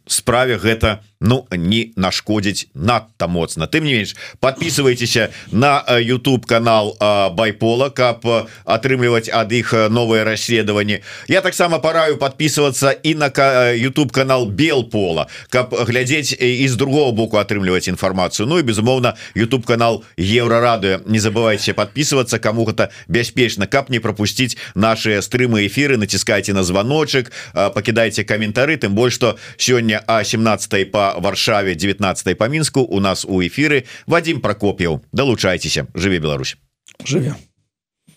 [0.05, 3.65] справе гэта Ну не нашкодзіць надта моцна.
[3.67, 6.97] Тым не менш подписывайтеся на YouTube канал
[7.33, 8.26] байпола каб
[8.66, 15.28] атрымліваць ад іх новое расследаванне я таксама параю подписываться і на YouTube канал бел пола
[15.50, 21.20] каб глядзець і з другого боку атрымліваць інфармацыю Ну і безумоўна YouTube канал еврорадыо не
[21.20, 28.24] забывайте подписываться кому гэта бяспечна каб не пропустить наши стрымы эфиры націскайте на звоночек покидайте
[28.24, 33.42] каментары тым больш что сёння а 17 по варшаве 19 по мінску у нас у
[33.42, 36.58] эфиры Вадим прокоп'яў долучайтеся жыве Беларусь
[37.06, 37.36] жыве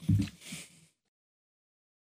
[0.08, 0.37] Thank you.